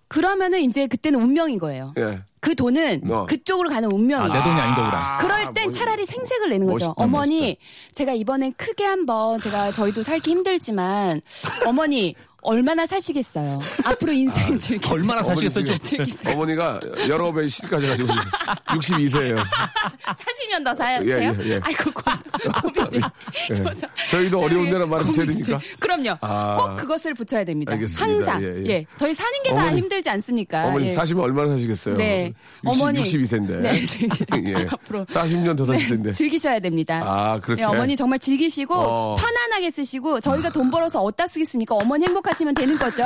그러면은 0.09 0.59
이제 0.61 0.87
그때는 0.87 1.21
운명인 1.21 1.57
거예요. 1.59 1.93
예. 1.97 2.19
그 2.41 2.55
돈은 2.55 3.01
어. 3.11 3.25
그쪽으로 3.25 3.69
가는 3.69 3.91
운명이에요. 3.91 4.31
아, 4.31 4.35
내 4.35 4.43
돈이 4.43 4.59
아닌 4.59 4.75
거구나. 4.75 5.17
그럴 5.19 5.53
땐 5.53 5.71
차라리 5.71 6.05
생색을 6.05 6.49
내는 6.49 6.67
거죠. 6.67 6.85
멋있다, 6.87 6.93
어머니, 6.97 7.57
제가 7.93 8.13
이번엔 8.13 8.53
크게 8.53 8.85
한번 8.85 9.39
제가 9.39 9.71
저희도 9.71 10.03
살기 10.03 10.31
힘들지만 10.31 11.21
어머니 11.67 12.15
얼마나 12.41 12.85
사시겠어요. 12.85 13.59
앞으로 13.85 14.11
인생 14.13 14.57
즐기세요. 14.57 14.93
얼마나 14.93 15.21
사시겠어요? 15.23 15.65
좀 15.65 15.79
즐기세요. 15.79 16.33
어머니가 16.35 16.79
여러 17.07 17.31
배 17.33 17.47
시집까지 17.47 17.87
가지고 17.87 18.13
62세예요. 18.67 19.37
사시면 20.17 20.63
더 20.63 20.73
사세요? 20.73 21.01
예, 21.09 21.25
예, 21.25 21.49
예. 21.55 21.59
아이고 21.63 21.91
고- 21.91 22.61
고민돼. 22.61 22.97
예. 23.51 23.55
저희도 24.09 24.39
어려운 24.41 24.69
데나 24.69 24.85
말하면 24.85 25.13
고민돼. 25.13 25.33
되니까. 25.43 25.59
그럼요. 25.79 26.17
아. 26.21 26.55
꼭 26.55 26.75
그것을 26.77 27.13
붙여야 27.13 27.43
됩니다. 27.43 27.73
알겠습니다. 27.73 28.03
항상. 28.33 28.43
예, 28.43 28.47
예, 28.47 28.65
예. 28.69 28.85
저희 28.97 29.13
사는 29.13 29.31
게 29.43 29.49
다 29.49 29.75
힘들지 29.75 30.09
않습니까? 30.11 30.67
어머니 30.67 30.87
예. 30.87 30.91
사시면 30.93 31.23
얼마나 31.23 31.49
사시겠어요? 31.53 31.97
네. 31.97 32.31
60, 32.63 32.81
어머니. 32.83 33.03
62세인데. 33.03 33.59
네. 33.59 33.81
예. 34.61 34.67
앞으로. 34.69 35.03
40년 35.05 35.57
더 35.57 35.65
사실 35.65 35.89
텐데. 35.89 36.13
즐기셔야 36.13 36.59
됩니다. 36.59 37.01
아, 37.03 37.39
그렇게? 37.41 37.61
네, 37.61 37.67
어머니 37.67 37.95
정말 37.95 38.19
즐기시고 38.19 38.73
어. 38.75 39.15
편안하게 39.15 39.71
쓰시고 39.71 40.21
저희가 40.21 40.49
돈 40.51 40.69
벌어서 40.71 41.01
어디다 41.01 41.27
쓰겠습니까? 41.27 41.75
어머니 41.75 42.05
행복 42.05 42.28
하시면 42.29 42.55
되는 42.55 42.77
거죠. 42.77 43.03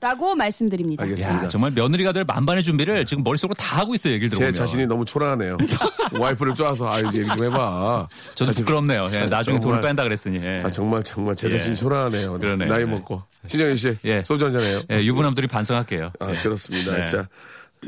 라고 0.00 0.34
말씀드립니다. 0.34 1.04
알겠습니다. 1.04 1.44
야, 1.44 1.48
정말 1.48 1.70
며느리가 1.70 2.10
될 2.10 2.24
만반의 2.24 2.64
준비를 2.64 3.04
지금 3.06 3.22
머릿속으로 3.22 3.54
다 3.54 3.78
하고 3.78 3.94
있어요, 3.94 4.14
얘기를 4.14 4.30
제 4.30 4.34
들어보면. 4.36 4.54
자신이 4.54 4.86
너무 4.86 5.04
초라하네요. 5.04 5.56
와이프를 6.18 6.54
쪼아서 6.56 6.92
아 6.92 6.98
얘기 6.98 7.24
좀 7.24 7.44
해봐. 7.44 8.08
저도 8.34 8.50
자신- 8.50 8.64
부끄럽네요. 8.64 9.08
예, 9.12 9.26
나중에 9.26 9.60
정말- 9.60 9.80
돈을 9.80 9.80
뺀다 9.80 10.02
그랬으니. 10.02 10.44
예. 10.44 10.62
아 10.64 10.70
정말 10.72 11.04
정말 11.04 11.36
제 11.36 11.46
예. 11.46 11.52
자신이 11.52 11.76
초라하네요. 11.76 12.36
그러네요. 12.40 12.68
나이 12.68 12.80
예. 12.80 12.84
먹고 12.84 13.22
신정희 13.46 13.76
씨 13.76 13.96
예. 14.04 14.24
소주 14.24 14.44
한잔 14.44 14.62
해요. 14.62 14.82
예, 14.90 15.04
유부남들이 15.04 15.46
반성할게요. 15.46 16.10
아 16.18 16.26
그렇습니다. 16.42 16.96
네. 16.96 17.06
자. 17.06 17.28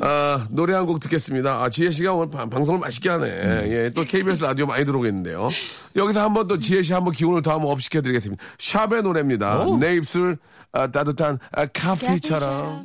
아, 0.00 0.46
노래 0.50 0.74
한 0.74 0.86
곡 0.86 0.98
듣겠습니다. 1.00 1.62
아, 1.62 1.70
지혜 1.70 1.90
씨가 1.90 2.14
오늘 2.14 2.30
방- 2.30 2.50
방송을 2.50 2.80
맛있게 2.80 3.08
하네. 3.10 3.26
음. 3.30 3.62
예, 3.68 3.90
또 3.94 4.02
KBS 4.04 4.42
라디오 4.42 4.66
많이 4.66 4.84
들어오겠는데요. 4.84 5.50
여기서 5.96 6.22
한번 6.22 6.48
또 6.48 6.58
지혜 6.58 6.82
씨 6.82 6.92
한번 6.92 7.12
기운을 7.12 7.42
더 7.42 7.52
한번 7.52 7.70
업시켜드리겠습니다. 7.70 8.42
샵의 8.58 9.02
노래입니다. 9.02 9.64
내 9.78 9.94
입술 9.94 10.36
아, 10.72 10.88
따뜻한 10.90 11.38
아, 11.52 11.66
카피처럼. 11.66 12.82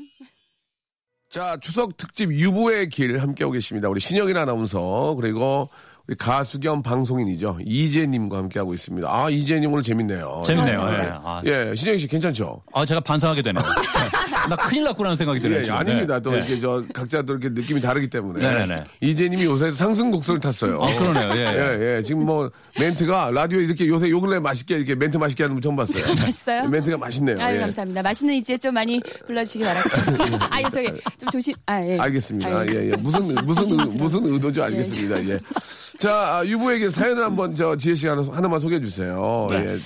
자, 1.31 1.57
추석 1.61 1.97
특집 1.97 2.31
유부의 2.31 2.89
길 2.89 3.19
함께하고 3.21 3.53
계십니다. 3.53 3.89
우리 3.89 3.99
신영일 3.99 4.37
아나운서, 4.37 5.15
그리고 5.19 5.69
가수 6.17 6.59
겸 6.59 6.81
방송인이죠. 6.81 7.59
이재님과 7.65 8.37
함께하고 8.37 8.73
있습니다. 8.73 9.07
아, 9.09 9.29
이재님 9.29 9.71
오늘 9.71 9.83
재밌네요. 9.83 10.41
재밌네요. 10.45 10.81
아, 10.81 10.93
예. 10.93 11.09
아, 11.23 11.41
예, 11.45 11.75
신영일 11.75 11.99
씨 11.99 12.07
괜찮죠? 12.07 12.61
아, 12.73 12.85
제가 12.85 12.99
반성하게 13.01 13.41
되네요. 13.43 13.63
예. 13.63 14.29
나 14.49 14.55
큰일 14.55 14.83
났구나는 14.85 15.15
생각이 15.15 15.39
드네요. 15.39 15.59
예, 15.59 15.63
지금. 15.63 15.77
아닙니다. 15.77 16.15
네. 16.15 16.21
또 16.21 16.31
네. 16.31 16.37
이렇게 16.37 16.59
저 16.59 16.83
각자 16.93 17.21
또 17.21 17.33
이렇게 17.33 17.49
느낌이 17.49 17.79
다르기 17.81 18.09
때문에. 18.09 18.39
네네네. 18.39 18.83
이재님이 19.01 19.43
요새 19.43 19.71
상승 19.71 20.09
곡선을 20.09 20.39
탔어요. 20.39 20.81
아, 20.81 20.95
그러네요. 20.95 21.29
예. 21.35 21.77
예, 21.79 21.97
예. 21.97 22.03
지금 22.03 22.25
뭐 22.25 22.49
멘트가 22.79 23.31
라디오에 23.31 23.63
이렇게 23.65 23.87
요새 23.87 24.09
요 24.09 24.19
근래 24.19 24.39
맛있게 24.39 24.77
이렇게 24.77 24.95
멘트 24.95 25.17
맛있게 25.17 25.43
하는 25.43 25.55
분 25.55 25.61
처음 25.61 25.75
봤어요. 25.75 26.05
맛있어요? 26.19 26.67
멘트가 26.67 26.97
맛있네요. 26.97 27.35
아유, 27.39 27.57
예. 27.57 27.59
감사합니다. 27.59 28.01
맛있는 28.01 28.33
이제 28.35 28.57
좀 28.57 28.73
많이 28.73 28.99
불러주시기 29.27 29.63
바랍니다. 29.63 30.47
아유, 30.49 30.65
저기, 30.73 30.87
좀 31.19 31.29
조심, 31.31 31.53
아, 31.65 31.81
예. 31.85 31.99
알겠습니다. 31.99 32.49
아유, 32.49 32.67
예, 32.71 32.91
예. 32.91 32.95
무슨, 32.97 33.21
무슨. 33.45 33.77
무슨 33.97 34.25
의도죠? 34.25 34.63
알겠습니다. 34.63 35.23
예. 35.27 35.39
자, 35.99 36.37
아, 36.37 36.45
유부에게 36.45 36.89
사연을 36.89 37.21
한번 37.23 37.53
저 37.55 37.75
지혜 37.75 37.93
씨가 37.93 38.13
하나, 38.13 38.23
하나만 38.31 38.61
소개해 38.61 38.79
주세요. 38.81 39.47
네. 39.49 39.65
예. 39.67 39.77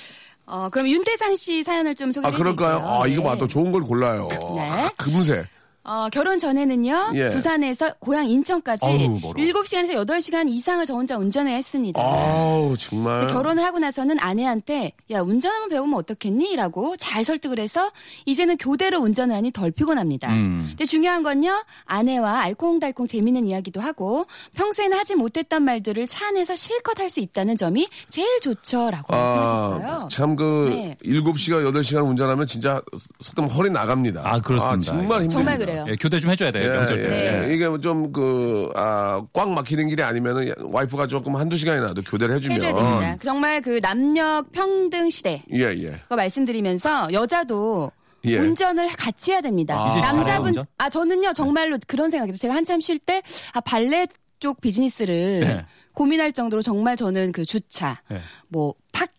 어, 0.45 0.69
그럼 0.69 0.87
윤태상 0.87 1.35
씨 1.35 1.63
사연을 1.63 1.95
좀 1.95 2.09
아, 2.09 2.11
소개해 2.13 2.33
그럴까요? 2.33 2.69
드릴게요. 2.77 3.01
아, 3.01 3.07
이거 3.07 3.21
네. 3.23 3.27
봐. 3.29 3.37
또 3.37 3.47
좋은 3.47 3.71
걸 3.71 3.81
골라요. 3.81 4.27
네. 4.55 4.69
아, 4.69 4.89
금세. 4.95 5.43
어, 5.85 6.07
결혼 6.13 6.39
전에는요, 6.39 7.11
예. 7.15 7.27
부산에서 7.29 7.93
고향 7.99 8.29
인천까지 8.29 8.85
어우, 8.85 9.19
멀어. 9.21 9.33
7시간에서 9.33 10.05
8시간 10.05 10.49
이상을 10.49 10.85
저 10.85 10.93
혼자 10.93 11.17
운전해야 11.17 11.55
했습니다. 11.57 12.01
아우, 12.01 12.75
정말. 12.77 13.27
결혼을 13.27 13.63
하고 13.65 13.79
나서는 13.79 14.15
아내한테 14.21 14.93
야 15.11 15.19
운전 15.21 15.51
한번 15.51 15.69
배우면 15.69 15.99
어떻겠니? 15.99 16.55
라고 16.55 16.95
잘 16.95 17.25
설득을 17.25 17.59
해서 17.59 17.91
이제는 18.25 18.55
교대로 18.57 18.99
운전을 18.99 19.35
하니 19.35 19.51
덜 19.51 19.71
피곤합니다. 19.71 20.31
음. 20.31 20.67
근데 20.69 20.85
중요한 20.85 21.21
건요 21.21 21.51
아내와 21.85 22.39
알콩달콩 22.43 23.05
재밌는 23.07 23.47
이야기도 23.47 23.81
하고 23.81 24.25
평소에는 24.53 24.97
하지 24.97 25.15
못했던 25.15 25.63
말들을 25.63 26.07
차 26.07 26.27
안에서 26.27 26.55
실컷 26.55 26.99
할 26.99 27.09
수 27.13 27.19
있다는 27.19 27.57
점이 27.57 27.87
제일 28.09 28.39
좋죠라고 28.39 29.13
말씀하셨어요. 29.13 29.87
아, 30.05 30.07
참그 30.09 30.67
네. 30.71 30.97
7시간, 31.03 31.63
8시간 31.71 32.07
운전하면 32.07 32.47
진짜 32.47 32.81
속도면 33.19 33.51
허리 33.51 33.69
나갑니다. 33.69 34.21
아, 34.23 34.39
그렇습니다. 34.39 34.93
정말 34.93 35.21
힘듭니다. 35.23 35.29
정말 35.35 35.57
그래요. 35.59 35.72
예, 35.87 35.95
교대 35.95 36.19
좀 36.19 36.31
해줘야 36.31 36.51
돼요. 36.51 36.65
예, 36.65 36.69
명절 36.77 36.97
때. 36.97 37.03
예, 37.05 37.31
네. 37.31 37.49
예. 37.49 37.53
이게 37.55 37.65
좀 37.81 38.11
그, 38.11 38.69
아, 38.75 39.21
꽉 39.33 39.49
막히는 39.49 39.87
길이 39.89 40.01
아니면은 40.03 40.53
와이프가 40.59 41.07
조금 41.07 41.35
한두 41.35 41.57
시간이라도 41.57 42.01
교대를 42.03 42.35
해주면. 42.35 42.55
해줘야 42.55 42.73
됩니다. 42.73 43.17
정말 43.23 43.61
그 43.61 43.79
남녀 43.81 44.43
평등 44.51 45.09
시대 45.09 45.43
예, 45.53 45.59
예. 45.63 45.99
거 46.09 46.15
말씀드리면서 46.15 47.11
여자도 47.13 47.91
예. 48.25 48.37
운전을 48.37 48.87
같이 48.97 49.31
해야 49.31 49.41
됩니다. 49.41 49.75
아, 49.77 49.99
남자분 49.99 50.47
운전? 50.47 50.65
아 50.77 50.89
저는요 50.89 51.33
정말로 51.33 51.77
그런 51.87 52.09
생각이죠. 52.09 52.37
제가 52.37 52.53
한참 52.55 52.79
쉴 52.79 52.97
때 52.99 53.21
아 53.53 53.59
발레 53.61 54.07
쪽 54.39 54.61
비즈니스를 54.61 55.39
네. 55.41 55.65
고민할 55.93 56.31
정도로 56.31 56.61
정말 56.61 56.95
저는 56.95 57.31
그 57.31 57.45
주차, 57.45 58.01
네. 58.09 58.19
뭐 58.47 58.73
파킹, 58.91 59.12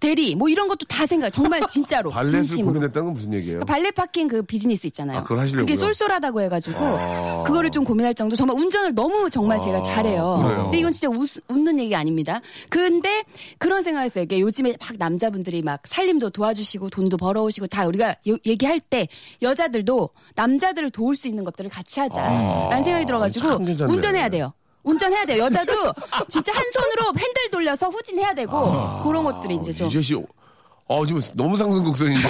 대리 0.00 0.34
뭐 0.34 0.48
이런 0.48 0.68
것도 0.68 0.84
다 0.88 1.06
생각. 1.06 1.30
정말 1.30 1.60
진짜로 1.70 2.10
발렛을 2.10 2.42
진심으로. 2.42 2.74
고민했다는 2.74 3.04
건 3.06 3.14
무슨 3.14 3.32
얘기예요? 3.34 3.60
그 3.60 3.64
발레 3.64 3.90
파킹 3.92 4.28
그 4.28 4.42
비즈니스 4.42 4.86
있잖아요. 4.88 5.18
아, 5.18 5.22
그걸 5.22 5.40
하시려고요? 5.40 5.66
게 5.66 5.76
쏠쏠하다고 5.76 6.40
해가지고 6.42 6.76
아. 6.78 7.42
그거를 7.46 7.70
좀 7.70 7.84
고민할 7.84 8.14
정도. 8.14 8.36
정말 8.36 8.56
운전을 8.58 8.94
너무 8.94 9.30
정말 9.30 9.58
제가 9.58 9.80
잘해요. 9.82 10.40
그래요? 10.42 10.62
근데 10.64 10.78
이건 10.78 10.92
진짜 10.92 11.08
웃, 11.08 11.28
웃는 11.48 11.78
얘기가 11.80 11.98
아닙니다. 11.98 12.40
근데 12.68 13.24
그런 13.58 13.82
생각을 13.82 14.04
했어요. 14.06 14.24
이게 14.24 14.40
요즘에 14.40 14.74
막 14.80 14.90
남자분들이 14.98 15.62
막 15.62 15.80
살림도 15.86 16.30
도와주시고 16.30 16.90
돈도 16.90 17.16
벌어오시고 17.16 17.66
다 17.68 17.86
우리가 17.86 18.14
요- 18.28 18.36
얘기할 18.46 18.80
때 18.80 19.08
여자들도 19.42 20.10
남자들을 20.34 20.90
도울 20.90 21.16
수 21.16 21.28
있는 21.28 21.44
것들을 21.44 21.70
같이 21.70 22.00
하자라는 22.00 22.82
생각이 22.82 23.04
참 23.04 23.06
들어가지고. 23.06 23.48
운전해야 23.92 24.28
돼요. 24.28 24.52
운전해야 24.86 25.26
돼요. 25.26 25.44
여자도 25.44 25.72
진짜 26.28 26.52
한 26.54 26.64
손으로 26.72 27.06
핸들 27.18 27.50
돌려서 27.50 27.88
후진해야 27.88 28.34
되고 28.34 29.02
그런 29.02 29.24
것들이 29.24 29.56
이제 29.56 29.72
좀 29.72 29.88
이재 29.88 30.00
씨, 30.00 30.14
어, 30.88 31.04
지금 31.04 31.20
너무 31.34 31.56
상승 31.56 31.82
곡선인데. 31.82 32.28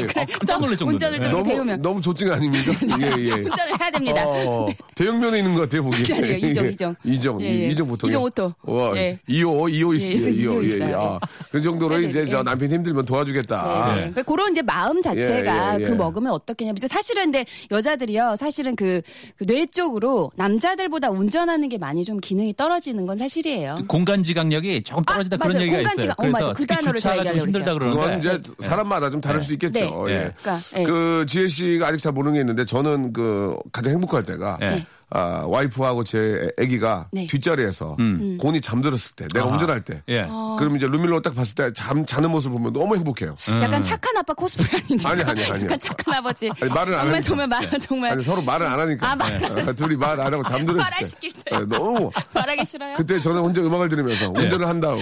예. 0.00 0.04
아, 0.16 0.24
깜짝 0.24 0.58
놀랄 0.58 0.74
정도인데. 0.76 1.06
운전을 1.06 1.20
좀 1.20 1.30
너무, 1.32 1.44
배우면 1.44 1.82
너무 1.82 2.00
조증 2.00 2.32
아닙니까? 2.32 2.72
예, 3.02 3.22
예. 3.24 3.32
운전을 3.32 3.80
해야 3.80 3.90
됩니다. 3.90 4.24
어, 4.26 4.68
대형면에 4.94 5.38
있는 5.38 5.54
것 5.54 5.60
같아요, 5.62 5.84
보기. 5.84 6.10
아니에요, 6.10 6.36
이정, 6.38 6.70
이정. 6.70 6.96
이정, 7.04 7.42
예, 7.42 7.46
예. 7.46 7.68
이정 7.68 7.86
보통. 7.86 8.08
이정 8.08 8.22
오토. 8.22 8.54
와, 8.62 8.96
예. 8.96 9.18
2호, 9.28 9.70
2호 9.70 9.94
있습니다. 9.94 10.26
예, 10.28 10.46
2호. 10.46 10.64
예, 10.64 10.70
예. 10.70 10.76
있어요. 10.76 11.18
아, 11.20 11.26
그 11.50 11.60
정도로 11.60 11.96
네네, 11.96 12.08
이제 12.08 12.26
저 12.26 12.38
예. 12.38 12.42
남편이 12.42 12.72
힘들면 12.72 13.04
도와주겠다. 13.04 13.84
네. 13.88 13.94
그러니까 13.96 14.22
그런 14.22 14.52
이제 14.52 14.62
마음 14.62 15.02
자체가 15.02 15.74
예, 15.74 15.80
예, 15.80 15.84
예. 15.84 15.86
그 15.86 15.92
먹으면 15.92 16.32
어떻겠냐면 16.32 16.78
이제 16.78 16.88
사실은 16.88 17.24
근데 17.24 17.44
여자들이요 17.70 18.36
사실은 18.36 18.74
그뇌 18.76 19.66
쪽으로 19.66 20.30
남자들보다 20.36 21.10
운전하는 21.10 21.68
게 21.68 21.76
많이 21.76 22.06
좀 22.06 22.18
기능이 22.18 22.54
떨어지는 22.56 23.04
건 23.04 23.18
사실이에요. 23.18 23.76
공간 23.88 24.22
지각력이 24.22 24.84
조금 24.84 25.04
떨어지다 25.04 25.36
아, 25.36 25.38
그런 25.38 25.52
맞아요. 25.52 25.62
얘기가 25.66 25.76
공간 25.76 25.92
있어요. 25.92 26.02
지각. 26.02 26.18
어, 26.18 26.22
그래서 26.22 26.38
맞아. 26.38 26.52
그 26.54 26.66
단어를 26.66 26.96
주차가 26.96 27.16
좀 27.16 27.26
제가 27.26 27.38
힘들다 27.44 27.72
그건 27.74 27.89
그러는데 27.94 28.18
이제 28.18 28.42
사람마다 28.60 29.10
좀 29.10 29.20
다를 29.20 29.40
수 29.40 29.52
있겠죠. 29.54 29.80
네. 30.06 30.12
예. 30.12 30.32
그러니까, 30.40 30.58
예. 30.76 30.84
그 30.84 31.24
지혜 31.28 31.48
씨가 31.48 31.88
아직 31.88 32.02
잘 32.02 32.12
모르는 32.12 32.34
게 32.34 32.40
있는데 32.40 32.64
저는 32.64 33.12
그 33.12 33.56
가장 33.72 33.94
행복할 33.94 34.22
때가 34.22 34.58
네. 34.60 34.86
아, 35.12 35.44
와이프하고 35.46 36.04
제 36.04 36.50
아기가 36.58 37.08
네. 37.12 37.26
뒷자리에서 37.26 37.96
음. 37.98 38.38
곤이 38.40 38.60
잠들었을 38.60 39.12
때 39.16 39.26
내가 39.34 39.46
아하. 39.46 39.54
운전할 39.54 39.80
때 39.84 40.02
예. 40.08 40.26
어. 40.28 40.56
그럼 40.58 40.76
이제 40.76 40.86
루밀로 40.86 41.20
딱 41.22 41.34
봤을 41.34 41.54
때 41.54 41.72
잠 41.74 42.04
자는 42.06 42.30
모습을 42.30 42.56
보면 42.58 42.72
너무 42.72 42.94
행복해요. 42.96 43.34
약간 43.62 43.82
착한 43.82 44.16
아빠 44.16 44.32
코스프레 44.34 44.68
아닌지. 44.84 45.06
아니, 45.06 45.22
아니, 45.22 45.44
아니요. 45.44 45.64
약간 45.64 45.78
착한 45.80 46.14
아버지. 46.14 46.48
아니, 46.60 46.72
말을 46.72 46.94
안 46.94 47.00
정말 47.00 47.14
하니까. 47.14 47.20
정말 47.20 47.48
말 47.48 47.80
정말 47.80 48.12
아니 48.12 48.22
서로 48.24 48.42
말을 48.42 48.66
안 48.66 48.80
하니까 48.80 49.10
아, 49.10 49.16
말- 49.16 49.44
아, 49.68 49.72
둘이 49.72 49.96
말 49.96 50.20
안 50.20 50.32
하고 50.32 50.42
잠들었을 50.44 50.76
말안때 50.76 51.06
시킬 51.06 51.32
때. 51.32 51.56
예, 51.56 51.58
너무 51.66 52.10
말하기 52.34 52.64
싫어요. 52.66 52.94
그때 52.96 53.18
저는 53.20 53.40
혼자 53.40 53.60
음악을 53.62 53.88
들으면서 53.88 54.28
운전을 54.30 54.66
한 54.68 54.80
다음 54.80 54.98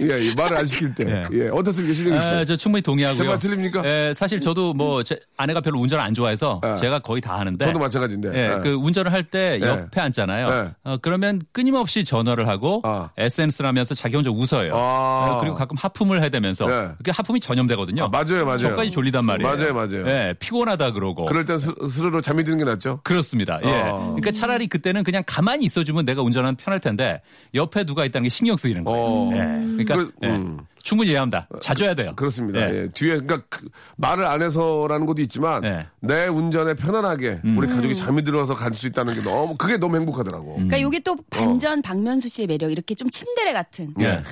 예, 0.00 0.06
예, 0.20 0.34
말을 0.34 0.56
안 0.58 0.66
시킬 0.66 0.94
때 0.94 1.04
예. 1.32 1.38
예, 1.44 1.48
어떻습니까 1.48 1.94
실력이 1.94 2.16
아, 2.18 2.40
씨? 2.40 2.46
저 2.46 2.56
충분히 2.56 2.82
동의하고요. 2.82 3.16
제가 3.24 3.38
틀립니까? 3.38 3.82
예, 3.84 4.12
사실 4.14 4.40
저도 4.40 4.74
뭐 4.74 5.02
제 5.02 5.18
아내가 5.36 5.60
별로 5.60 5.78
운전을 5.80 6.02
안 6.04 6.12
좋아해서 6.14 6.60
예. 6.64 6.74
제가 6.80 6.98
거의 6.98 7.20
다 7.20 7.38
하는데. 7.38 7.64
저도 7.64 7.78
마찬가지인데. 7.78 8.30
예, 8.34 8.54
예. 8.56 8.60
그 8.62 8.74
운전을 8.74 9.12
할때 9.12 9.47
예. 9.56 9.60
옆에 9.60 10.00
앉잖아요. 10.00 10.48
예. 10.48 10.74
어, 10.84 10.96
그러면 11.00 11.40
끊임없이 11.52 12.04
전화를 12.04 12.48
하고 12.48 12.80
아. 12.84 13.10
SNS를 13.16 13.66
하면서 13.66 13.94
자기 13.94 14.16
혼자 14.16 14.30
웃어요. 14.30 14.72
아. 14.74 15.32
예, 15.34 15.40
그리고 15.40 15.56
가끔 15.56 15.76
하품을 15.76 16.22
해대면서 16.22 16.70
예. 16.70 16.90
그게 16.98 17.10
하품이 17.10 17.40
전염되거든요. 17.40 18.04
아, 18.04 18.08
맞아요, 18.08 18.44
맞아요. 18.44 18.58
저까지 18.58 18.90
졸리단 18.90 19.24
말이에요. 19.24 19.56
맞아요, 19.56 19.74
맞아요. 19.74 20.08
예, 20.08 20.34
피곤하다 20.38 20.92
그러고. 20.92 21.24
그럴 21.26 21.44
땐 21.44 21.58
스, 21.58 21.74
스스로 21.82 22.20
잠이 22.20 22.44
드는 22.44 22.58
게 22.58 22.64
낫죠. 22.64 23.00
그렇습니다. 23.04 23.60
예. 23.64 23.82
어. 23.88 24.14
그러니까 24.16 24.30
차라리 24.32 24.66
그때는 24.66 25.04
그냥 25.04 25.22
가만히 25.26 25.64
있어주면 25.64 26.04
내가 26.04 26.22
운전하는 26.22 26.56
편할 26.56 26.78
텐데 26.80 27.20
옆에 27.54 27.84
누가 27.84 28.04
있다는 28.04 28.24
게 28.24 28.28
신경 28.28 28.56
쓰이는 28.56 28.84
거예요. 28.84 29.04
어. 29.04 29.30
예. 29.32 29.38
그러니까 29.38 29.96
그, 29.96 30.12
예. 30.24 30.40
음. 30.78 30.82
충분히 30.82 31.10
이해합니다. 31.10 31.48
자주 31.60 31.84
해야 31.84 31.94
돼요. 31.94 32.12
그렇습니다. 32.16 32.60
예. 32.60 32.82
예. 32.84 32.88
뒤에 32.88 33.18
그러니까 33.18 33.42
그 33.48 33.68
말을 33.96 34.24
안 34.24 34.40
해서라는 34.42 35.06
것도 35.06 35.20
있지만 35.22 35.64
예. 35.64 35.86
내 36.00 36.26
운전에 36.26 36.74
편안하게 36.74 37.40
음. 37.44 37.58
우리 37.58 37.66
가족이 37.68 37.94
잠이 37.96 38.22
들어서 38.22 38.54
갈 38.54 38.72
수 38.72 38.86
있다는 38.86 39.14
게 39.14 39.22
너무 39.22 39.56
그게 39.56 39.76
너무 39.76 39.96
행복하더라고. 39.96 40.54
그러니까 40.54 40.80
요게 40.80 41.00
또 41.00 41.16
반전 41.30 41.82
박명수 41.82 42.28
씨의 42.28 42.46
매력 42.46 42.70
이렇게 42.70 42.94
좀 42.94 43.10
친데레 43.10 43.52
같은 43.52 43.92
예. 44.00 44.22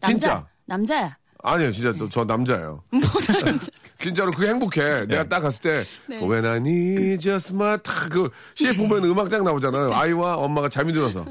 남자 0.00 0.08
진짜. 0.08 0.46
남자야. 0.66 1.16
아니요, 1.42 1.70
진짜 1.70 1.92
또저 1.92 2.24
남자예요. 2.24 2.82
진짜로 4.00 4.32
그게 4.32 4.48
행복해. 4.48 5.06
내가 5.06 5.24
딱 5.28 5.40
갔을 5.40 5.60
때 5.62 5.84
네. 6.08 6.16
When 6.20 6.44
I 6.44 6.56
need 6.56 7.18
just 7.20 7.52
my 7.54 7.78
탁그 7.82 8.30
CF 8.56 8.76
보면 8.88 9.04
음악장 9.04 9.44
나오잖아요. 9.44 9.92
아이와 9.94 10.34
엄마가 10.36 10.68
잠이 10.68 10.92
들어서 10.92 11.24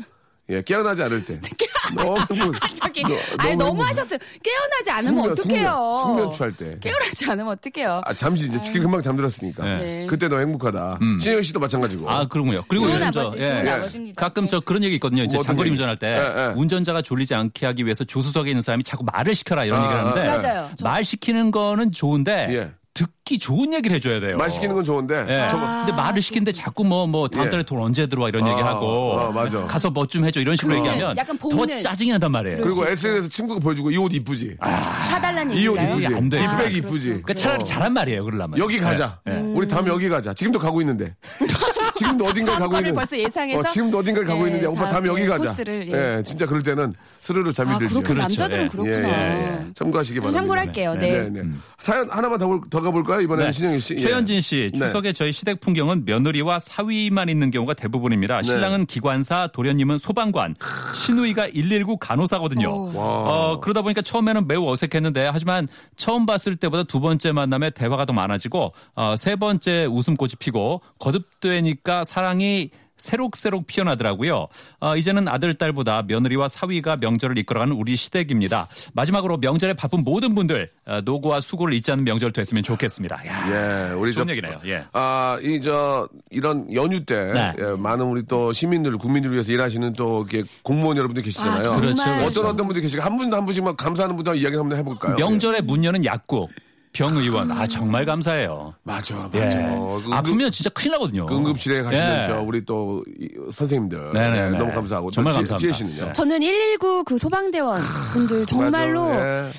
예 0.49 0.61
깨어나지 0.61 1.01
않을 1.03 1.25
때. 1.25 1.39
너무 1.95 2.17
행복. 2.31 2.55
저기 2.73 3.03
너- 3.03 3.09
아니 3.37 3.55
너무 3.55 3.69
행복해. 3.83 3.87
하셨어요. 3.87 4.19
깨어나지 4.43 4.89
않으면 4.91 5.35
숙면, 5.35 5.65
어떡해요. 5.67 6.01
숙면, 6.03 6.31
취할 6.31 6.51
때. 6.55 6.77
깨어나지 6.79 7.25
않으면 7.29 7.47
어떡해요. 7.53 8.01
아, 8.05 8.13
잠시 8.13 8.47
이제 8.47 8.59
지금 8.61 8.81
금방 8.83 9.01
잠들었으니까. 9.03 9.63
네. 9.63 10.05
그때 10.07 10.27
너 10.27 10.37
행복하다. 10.39 10.99
신영 11.19 11.41
씨도 11.43 11.59
마찬가지고. 11.59 12.09
아, 12.09 12.25
그런군요. 12.25 12.63
그리고 12.67 12.85
좋은 12.87 12.95
요즘 12.99 13.11
저, 13.11 13.19
아버지, 13.21 13.37
예. 13.37 13.49
좋은 13.53 13.67
예. 13.67 13.69
아버지입니다. 13.71 14.21
가끔 14.21 14.43
네. 14.43 14.49
저 14.49 14.59
그런 14.59 14.83
얘기 14.83 14.95
있거든요. 14.95 15.23
이제 15.23 15.35
뭐 15.35 15.43
장거리 15.43 15.67
얘기? 15.69 15.73
운전할 15.75 15.97
때 15.97 16.07
예, 16.07 16.41
예. 16.49 16.53
운전자가 16.55 17.01
졸리지 17.03 17.33
않게 17.35 17.65
하기 17.67 17.85
위해서 17.85 18.03
조수석에 18.03 18.49
있는 18.49 18.61
사람이 18.63 18.83
자꾸 18.83 19.03
말을 19.11 19.35
시켜라 19.35 19.63
이런 19.65 19.79
아, 19.81 19.83
얘기를 19.85 20.01
하는데 20.05 20.27
아, 20.27 20.37
맞아요. 20.37 20.71
저- 20.75 20.83
말 20.83 21.03
시키는 21.05 21.51
거는 21.51 21.91
좋은데 21.91 22.47
예. 22.51 22.71
듣기 22.95 23.39
좋은 23.39 23.73
얘기를 23.73 23.93
해줘야 23.97 24.21
돼요. 24.21 24.37
말 24.37 24.49
시키는 24.49 24.73
건 24.73 24.85
좋은데. 24.85 25.25
예. 25.27 25.49
저거 25.49 25.65
근데 25.85 25.91
말을 25.91 26.21
시키는데 26.21 26.53
자꾸 26.53 26.85
뭐, 26.85 27.05
뭐, 27.05 27.27
다음 27.27 27.47
예. 27.47 27.49
달에 27.49 27.63
돈 27.63 27.81
언제 27.81 28.07
들어와 28.07 28.29
이런 28.29 28.45
아, 28.45 28.51
얘기하고. 28.51 29.19
아, 29.19 29.31
맞아. 29.31 29.63
가서 29.65 29.89
뭐 29.91 30.05
좀 30.07 30.23
해줘 30.23 30.39
이런 30.39 30.55
식으로 30.55 30.77
얘기하면 30.77 31.17
약간 31.17 31.37
더 31.37 31.65
짜증이 31.77 32.11
난단 32.11 32.31
말이에요. 32.31 32.61
그리고 32.61 32.85
수 32.85 32.91
SNS 32.91 33.29
친구가 33.29 33.59
보여주고 33.59 33.91
이 33.91 33.97
옷 33.97 34.13
이쁘지. 34.13 34.55
사달라는 34.61 35.53
이옷 35.57 35.77
얘기인가요? 35.77 35.99
이쁘지. 35.99 36.15
안 36.15 36.29
돼요. 36.29 36.41
이 36.41 36.45
아, 36.45 36.55
백 36.57 36.73
이쁘지. 36.75 37.07
그러니까 37.09 37.33
차라리 37.33 37.65
잘한 37.65 37.91
말이에요, 37.93 38.23
그러려면. 38.23 38.57
여기 38.59 38.79
가자. 38.79 39.19
예, 39.27 39.33
예. 39.33 39.37
우리 39.39 39.67
다음에 39.67 39.89
여기 39.89 40.07
가자. 40.07 40.33
지금도 40.33 40.57
가고 40.59 40.79
있는데. 40.81 41.13
지금도 41.95 42.25
어딘가를 42.25 42.59
다음 42.59 42.69
가고 42.69 42.77
있는. 42.81 42.93
벌써 42.93 43.17
예상해서? 43.17 43.59
어, 43.59 43.63
지금도 43.63 43.97
어딘가를 43.97 44.27
가고 44.27 44.43
예, 44.43 44.47
있는데 44.47 44.67
오빠 44.67 44.87
다음, 44.87 45.05
여기 45.07 45.23
예, 45.23 45.27
가자. 45.27 45.49
코스를, 45.49 45.87
예. 45.91 46.17
예. 46.19 46.23
진짜 46.23 46.45
그럴 46.45 46.63
때는 46.63 46.93
스르르 47.25 47.51
잠이 47.53 47.71
아, 47.73 47.77
들죠. 47.79 47.95
그렇군 47.95 48.15
그렇죠. 48.17 48.21
남자들은 48.21 48.63
예. 48.65 48.67
그렇구나. 48.67 49.09
예, 49.09 49.63
예. 49.65 49.73
참고하시기 49.73 50.19
바랍니다. 50.19 50.39
참고할게요. 50.39 50.93
네. 50.93 51.27
네, 51.29 51.41
네. 51.41 51.49
사연 51.79 52.07
하나만 52.07 52.37
더, 52.37 52.45
볼- 52.45 52.61
더 52.69 52.81
가볼까요? 52.81 53.21
이번에는 53.21 53.47
네. 53.47 53.51
신영희 53.51 53.79
씨. 53.79 53.95
예. 53.95 53.97
최현진 53.97 54.41
씨, 54.41 54.69
네. 54.73 54.79
추석에 54.79 55.11
저희 55.11 55.31
시댁 55.31 55.59
풍경은 55.59 56.05
며느리와 56.05 56.59
사위만 56.59 57.29
있는 57.29 57.49
경우가 57.49 57.73
대부분입니다. 57.73 58.37
네. 58.37 58.43
신랑은 58.43 58.85
기관사, 58.85 59.47
도련님은 59.53 59.97
소방관, 59.97 60.53
시누이가 60.93 61.47
119 61.47 61.97
간호사거든요. 61.97 62.69
어, 62.93 63.59
그러다 63.59 63.81
보니까 63.81 64.03
처음에는 64.03 64.47
매우 64.47 64.69
어색했는데 64.69 65.27
하지만 65.33 65.67
처음 65.95 66.27
봤을 66.27 66.55
때보다 66.57 66.83
두 66.83 66.99
번째 66.99 67.31
만남에 67.31 67.71
대화가 67.71 68.05
더 68.05 68.13
많아지고 68.13 68.71
어, 68.95 69.15
세 69.17 69.35
번째 69.35 69.85
웃음꽃이 69.85 70.33
피고 70.37 70.81
거듭되니까 70.99 72.03
사랑이 72.03 72.69
새록새록 72.97 73.67
피어나더라고요. 73.67 74.47
어, 74.79 74.95
이제는 74.95 75.27
아들, 75.27 75.53
딸보다 75.53 76.03
며느리와 76.07 76.47
사위가 76.47 76.97
명절을 76.97 77.37
이끌어가는 77.39 77.75
우리 77.75 77.95
시댁입니다. 77.95 78.67
마지막으로 78.93 79.37
명절에 79.37 79.73
바쁜 79.73 80.03
모든 80.03 80.33
분들 80.35 80.69
어, 80.85 80.99
노고와 81.03 81.41
수고를 81.41 81.73
잊지 81.73 81.91
않는 81.91 82.03
명절 82.05 82.31
됐으면 82.31 82.63
좋겠습니다. 82.63 83.21
야, 83.27 83.89
예, 83.89 83.93
우리 83.93 84.13
좋은 84.13 84.27
저- 84.27 84.31
얘기네요. 84.33 84.59
예. 84.65 84.83
아, 84.93 85.37
이, 85.41 85.59
저, 85.61 86.07
이런 86.29 86.71
연휴 86.73 87.03
때, 87.05 87.31
네. 87.33 87.53
예, 87.59 87.63
많은 87.77 88.05
우리 88.05 88.23
또 88.25 88.53
시민들, 88.53 88.97
국민들을 88.97 89.33
위해서 89.35 89.51
일하시는 89.51 89.93
또 89.93 90.25
이렇게 90.29 90.47
공무원 90.63 90.97
여러분들 90.97 91.23
계시잖아요. 91.23 91.57
아, 91.57 91.61
정말. 91.61 91.81
그렇죠, 91.81 92.03
그렇죠. 92.03 92.25
어떤 92.25 92.45
어떤 92.45 92.67
분들 92.67 92.81
계시고, 92.81 93.01
한 93.03 93.17
분도 93.17 93.35
한 93.35 93.45
분씩만 93.45 93.75
감사하는 93.75 94.15
분들 94.15 94.37
이야기 94.37 94.55
한번 94.55 94.77
해볼까요? 94.77 95.15
명절에 95.15 95.61
문 95.61 95.83
여는 95.83 96.05
약국, 96.05 96.49
병의원, 96.95 97.51
아 97.51 97.67
정말 97.67 98.05
감사해요. 98.05 98.73
맞아, 98.83 99.15
맞아. 99.15 99.37
예. 99.37 99.41
그 99.41 99.75
응급- 100.05 100.13
아프면 100.13 100.49
진짜 100.51 100.69
큰일 100.69 100.93
나거든요. 100.93 101.25
그 101.25 101.35
응급실에 101.35 101.83
가시는 101.83 102.23
예. 102.23 102.27
저 102.27 102.39
우리 102.39 102.63
또 102.63 103.03
이, 103.19 103.27
선생님들 103.51 104.13
네네네. 104.13 104.49
네, 104.51 104.57
너무 104.57 104.71
감사하고 104.71 105.11
정말 105.11 105.33
또 105.33 105.43
지- 105.43 105.51
감사합니다. 105.51 105.57
지혜 105.57 105.71
씨는요? 105.73 106.07
네. 106.07 106.13
저는 106.13 106.39
119 106.39 107.03
그 107.03 107.17
소방대원 107.17 107.81
분들 108.13 108.45
정말로 108.45 109.11
예. 109.11 109.49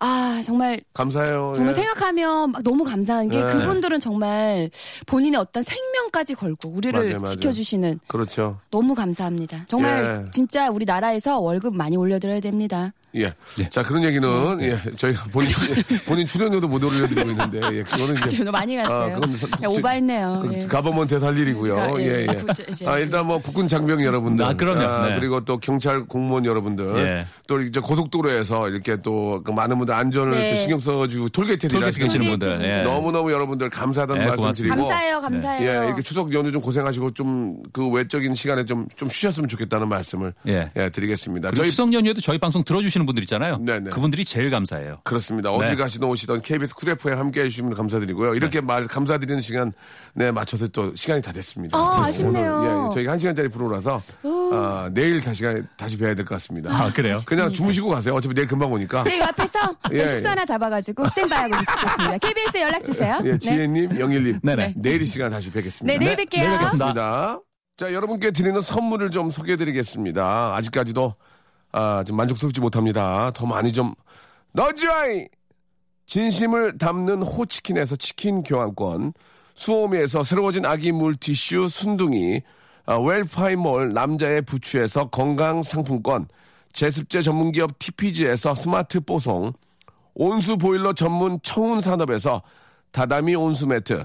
아 0.00 0.40
정말 0.44 0.80
감사해요. 0.92 1.52
정말 1.54 1.72
예. 1.72 1.76
생각하면 1.76 2.52
막 2.52 2.62
너무 2.62 2.84
감사한 2.84 3.28
게 3.30 3.40
네. 3.42 3.52
그분들은 3.52 4.00
정말 4.00 4.70
본인의 5.06 5.40
어떤 5.40 5.62
생명까지 5.62 6.34
걸고 6.34 6.68
우리를 6.70 6.92
맞아요, 6.92 7.18
맞아요. 7.20 7.34
지켜주시는 7.36 8.00
그렇죠. 8.06 8.58
너무 8.70 8.94
감사합니다. 8.94 9.64
정말 9.66 10.24
예. 10.26 10.30
진짜 10.30 10.68
우리 10.70 10.84
나라에서 10.84 11.38
월급 11.40 11.74
많이 11.74 11.96
올려드려야 11.96 12.40
됩니다. 12.40 12.92
예. 13.16 13.32
네. 13.56 13.68
자 13.70 13.82
그런 13.82 14.02
얘기는 14.04 14.28
예 14.62 14.78
저희가 14.96 15.24
본인 15.30 15.50
본인 16.06 16.26
출연료도 16.26 16.66
못 16.68 16.82
올려드리고 16.82 17.30
있는데 17.30 17.60
예, 17.72 17.82
그거는 17.82 18.16
이제 18.26 18.36
저도 18.38 18.50
많이 18.52 18.76
갔어요. 18.76 19.14
그건 19.20 19.36
서- 19.36 19.46
야, 19.62 19.68
오바했네요. 19.68 20.42
그 20.46 20.54
예. 20.54 20.58
가버먼트에서 20.66 21.26
할 21.26 21.38
일이고요. 21.38 21.74
그러니까, 21.74 22.02
예, 22.02 22.06
예. 22.06 22.26
예. 22.28 22.34
구조- 22.34 22.62
이제 22.68 22.86
아, 22.88 22.98
일단 22.98 23.26
뭐 23.26 23.38
국군 23.38 23.68
장병 23.68 24.02
여러분들. 24.04 24.44
아, 24.44 24.52
그럼요. 24.54 25.08
네. 25.08 25.18
그리고 25.20 25.44
또 25.44 25.58
경찰 25.58 26.04
공무원 26.06 26.44
여러분들. 26.44 26.84
예. 26.96 27.26
또 27.46 27.60
이제 27.60 27.78
고속도로에서 27.80 28.68
이렇게 28.70 28.96
또그 28.96 29.50
많은 29.50 29.76
분들 29.78 29.94
안전을 29.94 30.30
네. 30.32 30.50
또 30.54 30.60
신경 30.60 30.80
써가지고 30.80 31.28
톨게이트에서 31.28 31.74
톨게이트 31.78 31.98
일하시는 32.00 32.26
분들. 32.30 32.60
예. 32.64 32.82
너무너무 32.82 33.30
여러분들 33.32 33.70
감사하다는 33.70 34.22
네, 34.22 34.28
말씀. 34.28 34.50
드리고. 34.52 34.76
감사해요, 34.76 35.20
감사해요. 35.20 35.70
예, 35.82 35.86
이렇게 35.86 36.02
추석 36.02 36.32
연휴 36.32 36.50
좀 36.52 36.60
고생하시고 36.62 37.10
좀 37.12 37.44
그 37.72 37.88
외적인 37.88 38.34
시간에 38.34 38.64
좀, 38.64 38.86
좀 38.96 39.08
쉬셨으면 39.08 39.48
좋겠다는 39.48 39.88
말씀을 39.88 40.32
예. 40.48 40.70
예, 40.76 40.90
드리겠습니다. 40.90 41.50
그리고 41.50 41.64
추석 41.66 41.92
연휴에도 41.92 42.20
저희 42.20 42.38
방송 42.38 42.62
들어주시는 42.62 43.03
분들 43.06 43.22
있잖아요. 43.24 43.58
네네. 43.58 43.90
그분들이 43.90 44.24
제일 44.24 44.50
감사해요. 44.50 45.00
그렇습니다. 45.04 45.50
어딜 45.50 45.70
네. 45.70 45.74
가시든 45.76 46.06
오시던 46.08 46.42
KBS 46.42 46.74
쿨 46.74 46.88
FM 46.90 47.18
함께 47.18 47.40
해주시면 47.42 47.74
감사드리고요. 47.74 48.34
이렇게 48.34 48.60
말 48.60 48.86
감사드리는 48.86 49.40
시간 49.40 49.72
네 50.14 50.30
맞춰서 50.30 50.66
또 50.68 50.94
시간이 50.94 51.22
다 51.22 51.32
됐습니다. 51.32 51.76
아, 51.78 52.02
아쉽네요. 52.04 52.56
오늘, 52.58 52.68
예, 52.90 52.94
저희가 52.94 53.12
한 53.12 53.18
시간짜리 53.18 53.48
프로라서 53.48 54.00
아, 54.52 54.88
내일 54.92 55.20
다시 55.20 55.42
가- 55.42 55.54
다시 55.76 55.96
뵈야 55.96 56.14
될 56.14 56.24
것 56.24 56.34
같습니다. 56.36 56.70
아, 56.72 56.92
그래요? 56.92 57.16
그냥 57.26 57.52
주무시고 57.52 57.88
가세요. 57.88 58.14
어차피 58.14 58.34
내일 58.34 58.46
금방 58.46 58.72
오니까. 58.72 59.02
네, 59.04 59.18
이 59.18 59.22
앞에서 59.22 59.58
저 59.88 59.94
예, 59.94 60.06
숙소 60.06 60.24
예. 60.26 60.28
하나 60.30 60.44
잡아가지고 60.44 61.08
스탠바이하고 61.08 61.54
있겠습니다. 61.56 62.18
KBS 62.18 62.58
연락 62.58 62.84
주세요. 62.84 63.20
예, 63.24 63.38
지혜님, 63.38 63.98
영일님. 63.98 64.40
네네. 64.42 64.74
내일 64.76 65.02
이 65.02 65.06
시간 65.06 65.30
다시 65.30 65.50
뵙겠습니다. 65.50 65.92
네, 65.92 65.98
내일 66.04 66.16
네, 66.16 66.24
뵐게요. 66.24 66.40
내일 66.40 66.50
뵙겠습니다. 66.58 66.86
니다 66.88 67.40
자, 67.76 67.92
여러분께 67.92 68.30
드리는 68.30 68.60
선물을 68.60 69.10
좀 69.10 69.30
소개해드리겠습니다. 69.30 70.54
아직까지도 70.56 71.14
아, 71.76 72.04
좀 72.04 72.16
만족스럽지 72.16 72.60
못합니다. 72.60 73.32
더 73.34 73.46
많이 73.46 73.72
좀 73.72 73.94
넣어줘이! 74.52 75.26
진심을 76.06 76.78
담는 76.78 77.22
호치킨에서 77.22 77.96
치킨 77.96 78.44
교환권, 78.44 79.12
수오미에서 79.56 80.22
새로워진 80.22 80.66
아기 80.66 80.92
물티슈 80.92 81.68
순둥이, 81.68 82.42
아, 82.86 82.96
웰파이몰 82.96 83.92
남자의 83.92 84.42
부추에서 84.42 85.10
건강 85.10 85.64
상품권, 85.64 86.28
제습제 86.72 87.22
전문기업 87.22 87.76
TPG에서 87.80 88.54
스마트 88.54 89.00
뽀송, 89.00 89.52
온수 90.14 90.56
보일러 90.56 90.92
전문 90.92 91.40
청운 91.42 91.80
산업에서 91.80 92.42
다다미 92.92 93.34
온수 93.34 93.66
매트, 93.66 94.04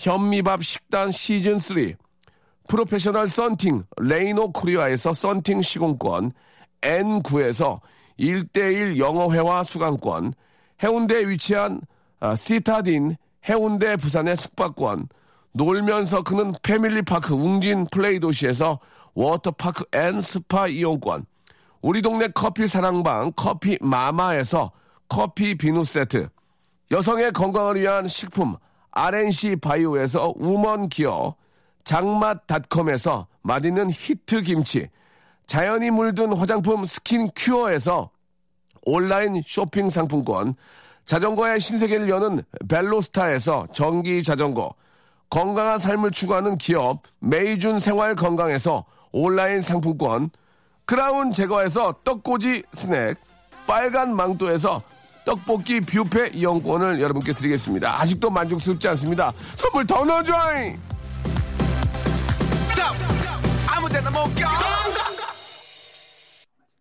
현미밥 0.00 0.64
식단 0.64 1.12
시즌 1.12 1.58
3 1.58 1.92
프로페셔널 2.68 3.28
썬팅 3.28 3.84
레이노 3.98 4.52
코리아에서 4.52 5.12
썬팅 5.12 5.60
시공권 5.60 6.32
N9에서 6.80 7.80
1대1 8.18 8.96
영어회화 8.96 9.62
수강권 9.62 10.32
해운대에 10.82 11.28
위치한 11.28 11.82
아, 12.18 12.34
시타딘 12.34 13.16
해운대 13.46 13.98
부산의 13.98 14.38
숙박권 14.38 15.08
놀면서 15.52 16.22
크는 16.22 16.54
패밀리파크 16.62 17.34
웅진 17.34 17.88
플레이 17.92 18.20
도시에서 18.20 18.80
워터파크 19.12 19.84
and 19.92 20.22
스파 20.22 20.66
이용권 20.66 21.26
우리 21.82 22.00
동네 22.00 22.28
커피 22.28 22.66
사랑방 22.66 23.32
커피 23.36 23.76
마마에서 23.82 24.72
커피 25.10 25.56
비누 25.56 25.84
세트 25.84 26.30
여성의 26.90 27.32
건강을 27.32 27.76
위한 27.76 28.08
식품 28.08 28.56
RNC 28.92 29.56
바이오에서 29.56 30.34
우먼 30.36 30.88
기어 30.88 31.34
장맛닷컴에서 31.84 33.26
맛있는 33.42 33.90
히트 33.90 34.42
김치 34.42 34.88
자연이 35.46 35.90
물든 35.90 36.36
화장품 36.36 36.84
스킨 36.84 37.28
큐어에서 37.34 38.10
온라인 38.82 39.42
쇼핑 39.46 39.88
상품권 39.88 40.56
자전거의 41.04 41.58
신세계를 41.58 42.08
여는 42.08 42.44
벨로스타에서 42.68 43.66
전기 43.72 44.22
자전거, 44.22 44.72
건강한 45.28 45.78
삶을 45.80 46.12
추구하는 46.12 46.56
기업 46.56 47.02
메이준 47.18 47.80
생활 47.80 48.14
건강에서 48.14 48.84
온라인 49.10 49.60
상품권, 49.60 50.30
크라운 50.84 51.32
제거에서 51.32 51.94
떡꼬지 52.04 52.62
스낵, 52.72 53.16
빨간 53.66 54.14
망토에서 54.14 54.82
떡볶이 55.30 55.80
뷔페 55.80 56.30
이용권을 56.34 57.00
여러분께 57.00 57.32
드리겠습니다. 57.32 58.00
아직도 58.00 58.30
만족스럽지 58.30 58.88
않습니다. 58.88 59.32
선물 59.54 59.86
더 59.86 60.04
넣어줘잉! 60.04 60.76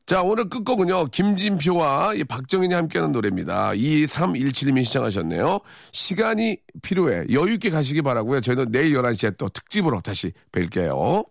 자, 0.07 0.23
오늘 0.23 0.49
끝곡은요, 0.49 1.05
김진표와 1.11 2.15
이 2.15 2.23
박정인이 2.23 2.73
함께하는 2.73 3.11
노래입니다. 3.11 3.69
2317님이 3.73 4.83
시청하셨네요. 4.83 5.59
시간이 5.91 6.57
필요해. 6.81 7.25
여유있게 7.31 7.69
가시기 7.69 8.01
바라고요 8.01 8.41
저희는 8.41 8.71
내일 8.71 8.95
11시에 8.95 9.37
또 9.37 9.47
특집으로 9.49 10.01
다시 10.01 10.31
뵐게요. 10.51 11.23